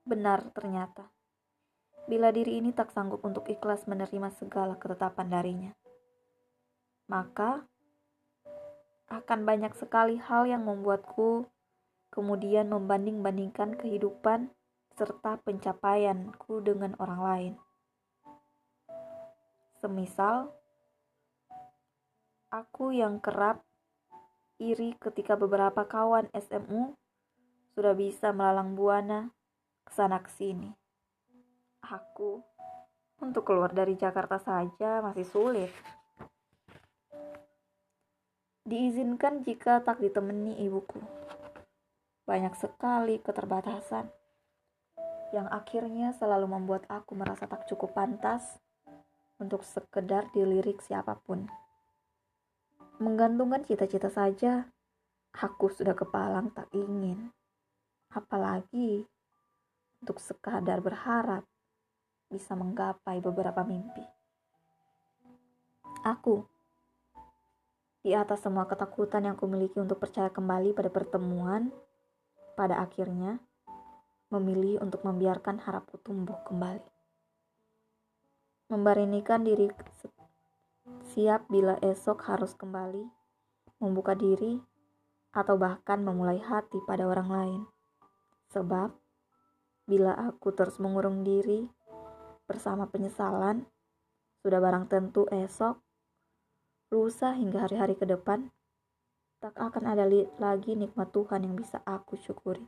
Benar 0.01 0.49
ternyata, 0.57 1.05
bila 2.09 2.33
diri 2.33 2.57
ini 2.57 2.73
tak 2.73 2.89
sanggup 2.89 3.21
untuk 3.21 3.45
ikhlas 3.45 3.85
menerima 3.85 4.33
segala 4.33 4.73
ketetapan 4.73 5.29
darinya, 5.29 5.71
maka 7.05 7.61
akan 9.07 9.47
banyak 9.47 9.71
sekali 9.75 10.19
hal 10.19 10.47
yang 10.47 10.67
membuatku 10.67 11.47
kemudian 12.11 12.67
membanding-bandingkan 12.71 13.79
kehidupan 13.79 14.51
serta 14.97 15.39
pencapaianku 15.45 16.59
dengan 16.65 16.97
orang 16.99 17.21
lain. 17.21 17.53
Semisal, 19.77 20.49
aku 22.49 22.97
yang 22.97 23.21
kerap 23.21 23.61
iri 24.57 24.97
ketika 24.97 25.37
beberapa 25.37 25.85
kawan 25.85 26.27
SMU 26.33 26.97
sudah 27.77 27.93
bisa 27.93 28.33
melalang 28.33 28.73
buana 28.73 29.29
ke 29.85 29.91
sana 29.93 30.17
ke 30.17 30.33
sini. 30.33 30.73
Aku 31.85 32.41
untuk 33.21 33.45
keluar 33.45 33.69
dari 33.69 33.93
Jakarta 33.93 34.41
saja 34.41 35.05
masih 35.05 35.29
sulit. 35.29 35.69
Diizinkan 38.67 39.47
jika 39.47 39.79
tak 39.79 40.03
ditemani 40.03 40.59
ibuku. 40.67 40.99
Banyak 42.27 42.51
sekali 42.59 43.23
keterbatasan 43.23 44.11
yang 45.31 45.47
akhirnya 45.47 46.11
selalu 46.11 46.51
membuat 46.51 46.83
aku 46.91 47.15
merasa 47.15 47.47
tak 47.47 47.63
cukup 47.71 47.95
pantas 47.95 48.59
untuk 49.39 49.63
sekedar 49.63 50.27
dilirik 50.35 50.83
siapa 50.83 51.15
pun. 51.23 51.47
Menggantungkan 52.99 53.63
cita-cita 53.63 54.11
saja 54.11 54.67
Aku 55.37 55.69
sudah 55.69 55.93
kepalang 55.93 56.49
tak 56.49 56.65
ingin, 56.73 57.29
apalagi 58.09 59.05
untuk 60.01 60.17
sekadar 60.17 60.81
berharap 60.81 61.45
bisa 62.25 62.57
menggapai 62.57 63.21
beberapa 63.21 63.61
mimpi. 63.61 64.01
Aku, 66.01 66.41
di 68.07 68.15
atas 68.15 68.39
semua 68.39 68.63
ketakutan 68.63 69.27
yang 69.27 69.35
kumiliki 69.35 69.83
untuk 69.83 69.99
percaya 69.99 70.31
kembali 70.31 70.71
pada 70.71 70.87
pertemuan, 70.87 71.67
pada 72.55 72.79
akhirnya 72.79 73.35
memilih 74.31 74.79
untuk 74.79 75.03
membiarkan 75.03 75.59
harapku 75.59 75.99
tumbuh 75.99 76.39
kembali. 76.47 76.87
Membarinikan 78.71 79.43
diri 79.43 79.67
siap 81.11 81.51
bila 81.51 81.75
esok 81.83 82.31
harus 82.31 82.55
kembali, 82.55 83.03
membuka 83.83 84.15
diri 84.15 84.55
atau 85.35 85.59
bahkan 85.59 85.99
memulai 85.99 86.39
hati 86.39 86.79
pada 86.87 87.03
orang 87.11 87.27
lain. 87.27 87.61
Sebab, 88.55 88.87
bila 89.83 90.15
aku 90.15 90.55
terus 90.55 90.79
mengurung 90.79 91.27
diri 91.27 91.67
bersama 92.47 92.87
penyesalan, 92.87 93.67
sudah 94.47 94.63
barang 94.63 94.87
tentu 94.87 95.27
esok, 95.27 95.75
lusa 96.87 97.35
hingga 97.35 97.67
hari-hari 97.67 97.99
ke 97.99 98.07
depan, 98.07 98.47
tak 99.43 99.51
akan 99.59 99.83
ada 99.91 100.07
lagi 100.39 100.71
nikmat 100.71 101.11
Tuhan 101.11 101.43
yang 101.43 101.59
bisa 101.59 101.83
aku 101.83 102.15
syukuri. 102.15 102.63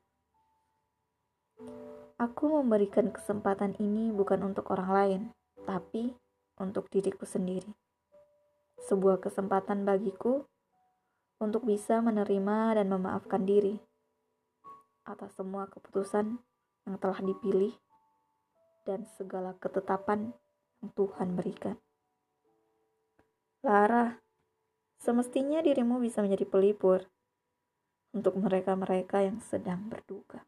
Aku 2.20 2.52
memberikan 2.60 3.16
kesempatan 3.16 3.80
ini 3.80 4.12
bukan 4.12 4.44
untuk 4.44 4.68
orang 4.76 4.92
lain, 4.92 5.22
tapi 5.64 6.12
untuk 6.60 6.92
diriku 6.92 7.24
sendiri. 7.24 7.72
Sebuah 8.92 9.24
kesempatan 9.24 9.88
bagiku 9.88 10.44
untuk 11.40 11.64
bisa 11.64 12.04
menerima 12.04 12.84
dan 12.84 12.92
memaafkan 12.92 13.48
diri 13.48 13.80
atas 15.08 15.32
semua 15.40 15.72
keputusan 15.72 16.38
yang 16.84 16.96
telah 17.00 17.24
dipilih 17.24 17.72
dan 18.84 19.08
segala 19.16 19.56
ketetapan 19.56 20.36
yang 20.84 20.92
Tuhan 20.92 21.40
berikan. 21.40 21.80
Lara, 23.60 24.24
semestinya 25.04 25.60
dirimu 25.60 26.00
bisa 26.00 26.24
menjadi 26.24 26.48
pelipur 26.48 27.04
untuk 28.16 28.40
mereka-mereka 28.40 29.20
yang 29.20 29.44
sedang 29.44 29.92
berduka. 29.92 30.48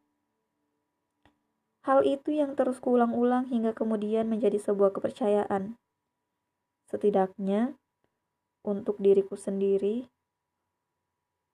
Hal 1.84 2.08
itu 2.08 2.32
yang 2.32 2.56
terus 2.56 2.80
kuulang-ulang 2.80 3.52
hingga 3.52 3.76
kemudian 3.76 4.32
menjadi 4.32 4.62
sebuah 4.62 4.96
kepercayaan. 4.96 5.76
Setidaknya, 6.88 7.76
untuk 8.62 8.96
diriku 9.02 9.34
sendiri, 9.36 10.08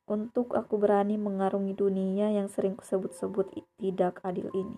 untuk 0.08 0.56
aku 0.56 0.80
berani 0.80 1.18
mengarungi 1.20 1.76
dunia 1.76 2.32
yang 2.32 2.48
sering 2.48 2.78
kusebut-sebut 2.80 3.66
tidak 3.82 4.20
adil 4.24 4.52
ini. 4.54 4.78